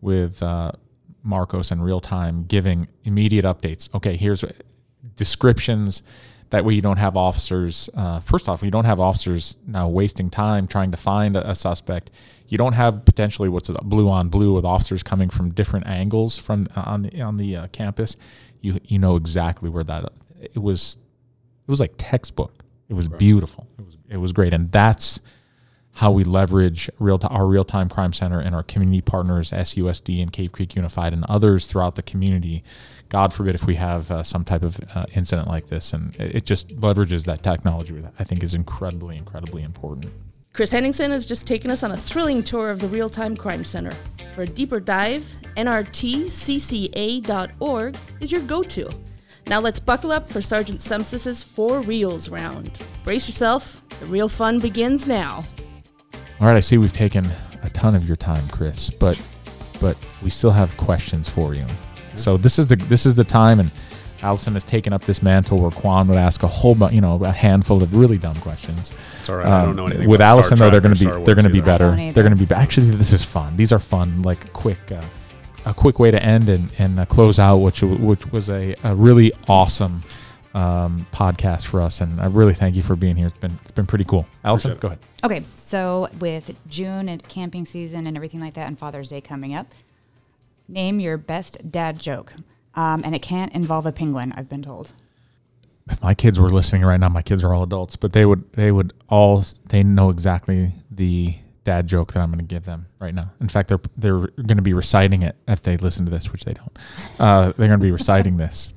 [0.00, 0.72] with uh,
[1.22, 3.92] Marcos in real time giving immediate updates.
[3.94, 4.44] Okay, here's
[5.16, 6.02] descriptions.
[6.50, 7.90] That way, you don't have officers.
[7.94, 11.54] Uh, first off, you don't have officers now wasting time trying to find a, a
[11.54, 12.10] suspect.
[12.46, 16.66] You don't have potentially what's blue on blue with officers coming from different angles from
[16.74, 18.16] on the on the uh, campus.
[18.62, 20.10] You you know exactly where that.
[20.40, 20.96] It was
[21.66, 22.64] it was like textbook.
[22.88, 23.68] It was beautiful.
[23.78, 25.20] It was it was great, and that's
[25.98, 30.32] how we leverage real our real time crime center and our community partners, SUSD and
[30.32, 32.62] Cave Creek Unified, and others throughout the community.
[33.08, 36.36] God forbid if we have uh, some type of uh, incident like this, and it
[36.36, 37.94] it just leverages that technology.
[37.94, 40.12] That I think is incredibly, incredibly important.
[40.52, 43.64] Chris Henningson has just taken us on a thrilling tour of the Real Time Crime
[43.64, 43.90] Center.
[44.36, 45.24] For a deeper dive,
[45.56, 45.96] nrtcca.org
[48.20, 48.88] is your go to.
[49.48, 52.78] Now let's buckle up for Sergeant Semsis's Four Reels round.
[53.02, 55.44] Brace yourself, the real fun begins now.
[56.40, 57.26] All right, I see we've taken
[57.62, 59.20] a ton of your time, Chris, but
[59.80, 61.66] but we still have questions for you.
[62.14, 63.70] So this is the this is the time, and
[64.22, 67.16] Allison has taken up this mantle where Quan would ask a whole bunch, you know,
[67.24, 68.92] a handful of really dumb questions.
[69.20, 69.46] It's all right.
[69.46, 71.06] I don't know Um, anything with about Allison Star though, they're Trek going to or
[71.06, 71.66] be Star they're going to be either.
[71.66, 71.96] better.
[71.96, 72.12] don't.
[72.14, 73.56] They're going to be actually this is fun.
[73.56, 75.02] These are fun, like quick, uh,
[75.66, 78.94] a quick way to end and and uh, close out, which which was a, a
[78.94, 80.02] really awesome
[80.54, 83.26] um, podcast for us, and I really thank you for being here.
[83.26, 84.26] It's been it's been pretty cool.
[84.44, 84.98] Allison, go ahead.
[85.24, 89.54] Okay, so with June and camping season and everything like that, and Father's Day coming
[89.54, 89.66] up,
[90.68, 92.32] name your best dad joke.
[92.74, 94.92] Um, and it can't involve a penguin, I've been told.
[95.90, 98.52] if my kids were listening right now, my kids are all adults, but they would
[98.52, 101.34] they would all they know exactly the
[101.64, 103.32] dad joke that I'm going to give them right now.
[103.40, 106.44] In fact, they're they're going to be reciting it if they listen to this, which
[106.44, 106.78] they don't.
[107.18, 108.72] Uh, they're going to be reciting this.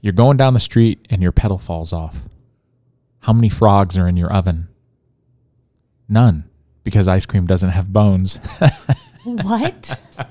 [0.00, 2.22] You're going down the street and your pedal falls off.
[3.20, 4.68] How many frogs are in your oven?
[6.08, 6.48] None,
[6.84, 8.38] because ice cream doesn't have bones.
[9.22, 9.98] What?
[10.16, 10.26] That's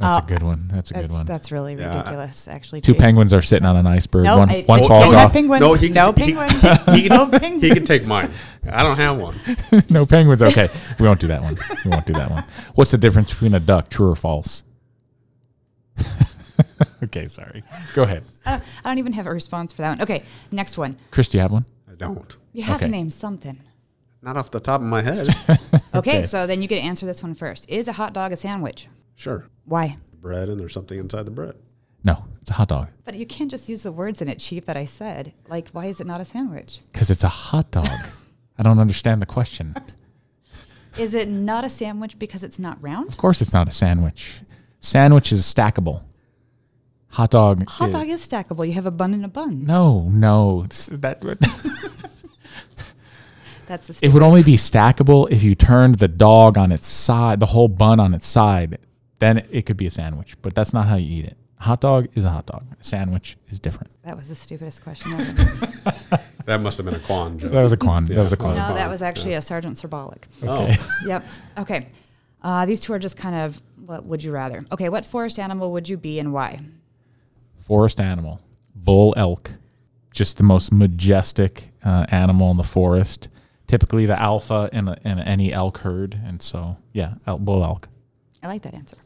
[0.00, 0.68] Oh, a uh, good one.
[0.68, 1.26] That's a that's, good one.
[1.26, 1.88] that's really Yeah.
[1.88, 2.80] ridiculous, actually.
[2.80, 3.00] Two Chief.
[3.00, 4.22] penguins are sitting on an iceberg.
[4.22, 5.32] No, one it's- one falls can't off.
[5.32, 5.60] penguins.
[5.60, 6.60] No, he can, no he- penguins.
[6.62, 8.30] He can, no he can take mine.
[8.70, 9.34] I don't have one.
[9.90, 10.42] no penguins.
[10.42, 10.68] Okay,
[11.00, 11.56] we won't do that one.
[11.84, 12.44] We won't do that one.
[12.76, 13.88] What's the difference between a duck?
[13.88, 14.62] True or false?
[17.04, 17.62] okay, sorry.
[17.94, 20.02] Go ahead, Uh, I don't even have a response for that one.
[20.02, 20.96] Okay, next one.
[21.10, 21.28] Chris.
[21.28, 21.64] Do you have one?
[21.90, 22.36] I don't.
[22.52, 22.86] You have Okay.
[22.86, 23.58] to name something.
[24.22, 25.28] Not off the top of my head.
[25.94, 26.22] Okay, Okay.
[26.24, 27.68] so then you get to answer this one first.
[27.70, 28.88] Is a hot dog a sandwich?
[29.14, 29.46] sure.
[29.64, 29.96] Why?
[30.20, 31.54] Bread and there's something inside the bread.
[32.04, 34.66] No, it's a hot dog But you can't just use the words in it, Chief,
[34.66, 35.32] that I said.
[35.48, 36.80] Like, why is it not a sandwich?
[36.92, 37.88] because it's a hot dog.
[38.58, 39.74] I don't understand the question.
[40.98, 43.08] Is it not a sandwich because it's not round?
[43.08, 44.40] Of course, it's not a sandwich.
[44.80, 46.02] Sandwich is stackable.
[47.16, 47.66] Hot dog.
[47.68, 48.66] Hot is- dog is stackable.
[48.66, 49.64] You have a bun and a bun.
[49.64, 50.66] No, no.
[50.90, 51.38] That would-
[53.66, 53.98] That's the.
[54.06, 57.68] it would only be stackable if you turned the dog on its side, the whole
[57.68, 58.78] bun on its side.
[59.18, 61.36] Then it could be a sandwich, but that's not how you eat it.
[61.60, 62.64] Hot dog is a hot dog.
[62.78, 63.90] A sandwich is different.
[64.04, 66.22] That was the stupidest question ever.
[66.46, 67.50] That must have been a Quan joke.
[67.50, 68.04] That was a quan.
[68.04, 68.54] That was a quan.
[68.56, 70.28] no, that was actually a Sergeant Syrbolic.
[70.44, 70.72] Oh,
[71.06, 71.24] Yep.
[71.58, 71.88] Okay.
[72.40, 74.64] Uh, these two are just kind of what would you rather?
[74.70, 76.60] Okay, what forest animal would you be and why?
[77.66, 78.40] Forest animal,
[78.74, 79.50] bull elk,
[80.12, 83.28] just the most majestic uh, animal in the forest.
[83.66, 87.88] Typically, the alpha in, a, in any elk herd, and so yeah, el- bull elk.
[88.42, 88.96] I like that answer.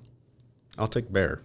[0.79, 1.41] I'll take bear.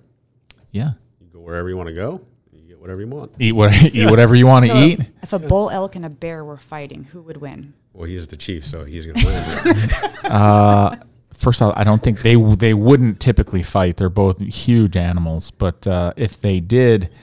[0.72, 0.92] Yeah,
[1.22, 2.20] You go wherever you want to go.
[2.52, 3.32] You get whatever you want.
[3.40, 5.00] eat what eat whatever you want to So, eat.
[5.24, 7.74] If a bull elk and a bear were fighting, who would win?
[7.94, 9.76] Well, he's the chief, so he's going to win.
[10.32, 10.96] Uh,
[11.38, 13.98] first off, I don't think they they wouldn't typically fight.
[13.98, 17.14] They're both huge animals, but uh, if they did,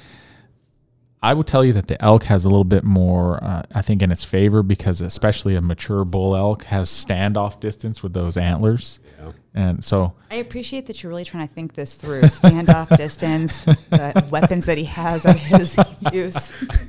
[1.22, 4.02] I would tell you that the elk has a little bit more, uh, I think,
[4.02, 8.98] in its favor because especially a mature bull elk has standoff distance with those antlers,
[9.20, 9.32] yeah.
[9.54, 12.22] and so I appreciate that you're really trying to think this through.
[12.22, 15.78] Standoff distance, the weapons that he has at his
[16.12, 16.88] use.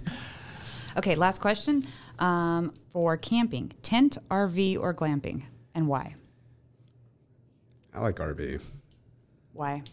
[0.97, 1.83] Okay, last question.
[2.19, 5.43] Um, for camping, tent, RV, or glamping,
[5.73, 6.15] and why?
[7.93, 8.61] I like RV.
[9.53, 9.83] Why?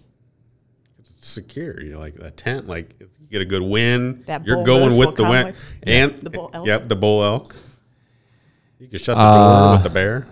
[0.98, 1.80] It's secure.
[1.80, 2.66] You know, like a tent.
[2.66, 5.46] Like if you get a good wind, That you're going with the come wind.
[5.48, 6.66] with- and the bull elk.
[6.66, 7.56] Yep, the bull elk.
[8.78, 10.26] You can shut the Uh, door with the bear.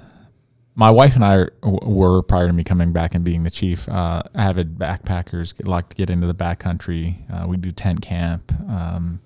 [0.74, 4.22] my wife and I were prior to me coming back and being the chief, uh,
[4.34, 5.54] avid backpackers.
[5.54, 7.16] Get, like to get into the backcountry.
[7.30, 8.50] Uh, we do tent camp.
[8.70, 9.20] Um,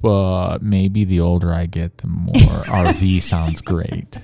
[0.00, 2.30] but maybe the older I get, the more
[2.66, 4.18] RV sounds great.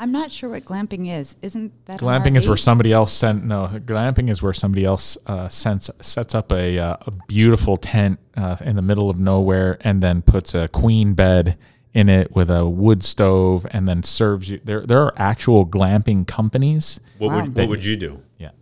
[0.00, 1.36] I'm not sure what glamping is.
[1.42, 3.44] Isn't that Glamping is where somebody else sent.
[3.44, 8.18] No, glamping is where somebody else uh, sends, sets up a, uh, a beautiful tent
[8.34, 11.58] uh, in the middle of nowhere and then puts a queen bed
[11.92, 14.58] in it with a wood stove and then serves you.
[14.64, 16.98] There, there are actual glamping companies.
[17.18, 17.40] What Wow.
[17.42, 18.22] would what would you do?
[18.38, 18.52] Yeah,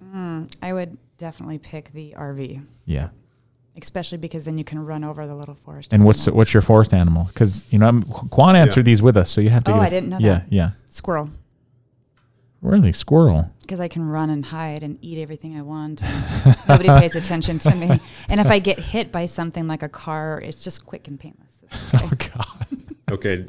[0.61, 3.11] I would definitely pick the RV, yeah.
[3.81, 5.93] Especially because then you can run over the little forest.
[5.93, 6.37] And what's animals.
[6.37, 7.25] what's your forest animal?
[7.25, 9.71] Because you know I'm, Quan answered these with us, so you have to.
[9.73, 10.47] Oh, give I didn't know Yeah, that.
[10.51, 10.71] yeah.
[10.89, 11.31] squirrel?
[12.61, 13.53] Really, squirrel.
[13.61, 16.03] Because I can run and hide and eat everything I want.
[16.69, 18.01] Nobody pays attention to me.
[18.29, 21.61] And if I get hit by something like a car, it's just quick and painless.
[21.95, 21.99] Okay.
[22.03, 22.67] Oh God.
[23.11, 23.47] Okay,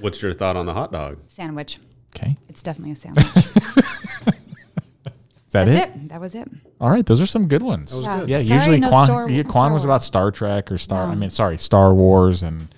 [0.00, 1.18] what's your thought on the hot dog?
[1.28, 1.78] Sandwich.
[2.16, 3.26] Okay, It's definitely a sandwich.
[3.36, 3.44] is
[5.52, 5.88] that That's it?
[5.96, 6.08] it?
[6.08, 6.48] That was it.
[6.80, 7.92] All right, those are some good ones.
[7.92, 8.20] was Yeah.
[8.20, 8.28] good.
[8.28, 11.06] Yeah, Sorry, usually no Quan, Star- yeah, Quan Star was about Star Trek or Star.
[11.06, 12.68] I mean, sorry, Star Wars and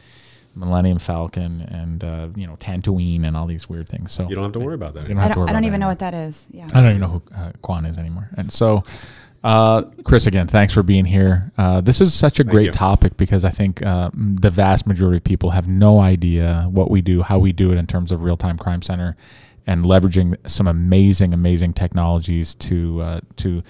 [0.57, 4.11] Millennium Falcon and uh, you know Tatooine and all these weird things.
[4.13, 5.09] So You don't have to worry about that.
[5.09, 6.49] you I don't, I don't even that know what that is.
[6.51, 6.67] Yeah.
[6.75, 8.31] I don't even know who uh, Quan is anymore.
[8.37, 8.83] And so,
[9.45, 11.53] uh, Chris, again, thanks for being here.
[11.57, 12.73] Uh, this is such a Thank great you.
[12.73, 17.01] topic because I think uh, the vast majority of people have no idea what we
[17.01, 19.17] do, how we do it in terms of real time crime center,
[19.67, 23.63] and leveraging some amazing, amazing technologies to uh, to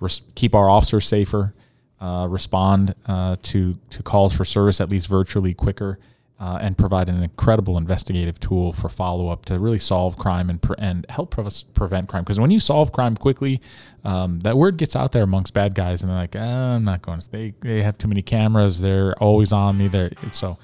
[0.00, 1.54] res- keep our officers safer,
[2.00, 5.98] uh, respond uh, to to calls for service at least virtually quicker,
[6.40, 10.62] uh, and provide an incredible investigative tool for follow up to really solve crime and
[10.62, 12.22] pre- and help pre- prevent crime.
[12.22, 13.60] Because when you solve crime quickly,
[14.04, 17.02] um, that word gets out there amongst bad guys, and they're like, "Ah, "I'm not
[17.02, 17.20] going.
[17.20, 18.80] to They they have too many cameras.
[18.80, 19.88] They're always on me.
[19.88, 20.58] They're so."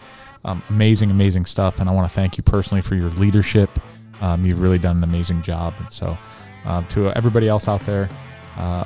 [0.47, 3.81] Um, amazing, amazing stuff, and I want to thank you personally for your leadership.
[4.25, 6.17] Um, you've really done an amazing job, and so
[6.65, 8.09] uh, to everybody else out there,
[8.57, 8.85] uh,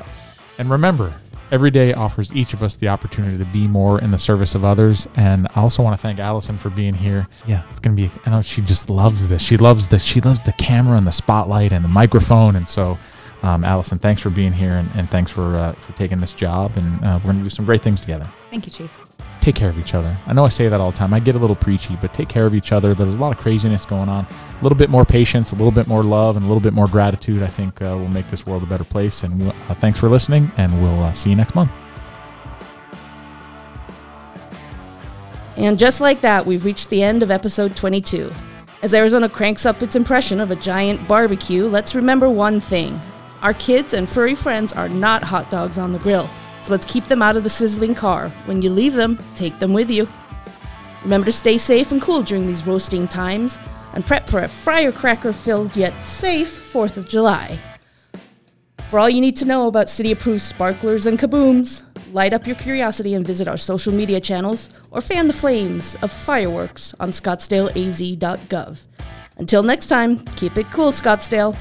[0.58, 1.14] and remember,
[1.52, 4.64] every day offers each of us the opportunity to be more in the service of
[4.64, 5.06] others.
[5.14, 7.28] And I also want to thank Allison for being here.
[7.46, 8.10] Yeah, it's gonna be.
[8.26, 9.40] I know she just loves this.
[9.40, 10.00] She loves the.
[10.00, 12.56] She loves the camera and the spotlight and the microphone.
[12.56, 12.98] And so,
[13.42, 16.76] um, Allison, thanks for being here and, and thanks for uh, for taking this job.
[16.76, 19.07] And uh, we're gonna do some great things together Thank you, Chief.
[19.48, 20.14] Take care of each other.
[20.26, 21.14] I know I say that all the time.
[21.14, 22.94] I get a little preachy, but take care of each other.
[22.94, 24.26] There's a lot of craziness going on.
[24.26, 26.86] A little bit more patience, a little bit more love, and a little bit more
[26.86, 27.42] gratitude.
[27.42, 29.22] I think uh, will make this world a better place.
[29.22, 31.70] And uh, thanks for listening, and we'll uh, see you next month.
[35.56, 38.30] And just like that, we've reached the end of episode 22.
[38.82, 43.00] As Arizona cranks up its impression of a giant barbecue, let's remember one thing.
[43.40, 46.28] Our kids and furry friends are not hot dogs on the grill,
[46.68, 48.28] so let's keep them out of the sizzling car.
[48.44, 50.06] When you leave them, take them with you.
[51.02, 53.58] Remember to stay safe and cool during these roasting times,
[53.94, 57.58] and prep for a firecracker filled yet safe 4th of July.
[58.90, 62.56] For all you need to know about city approved sparklers and kabooms, light up your
[62.56, 68.78] curiosity and visit our social media channels or fan the flames of fireworks on scottsdaleaz.gov.
[69.38, 71.56] Until next time, keep it cool, Scottsdale.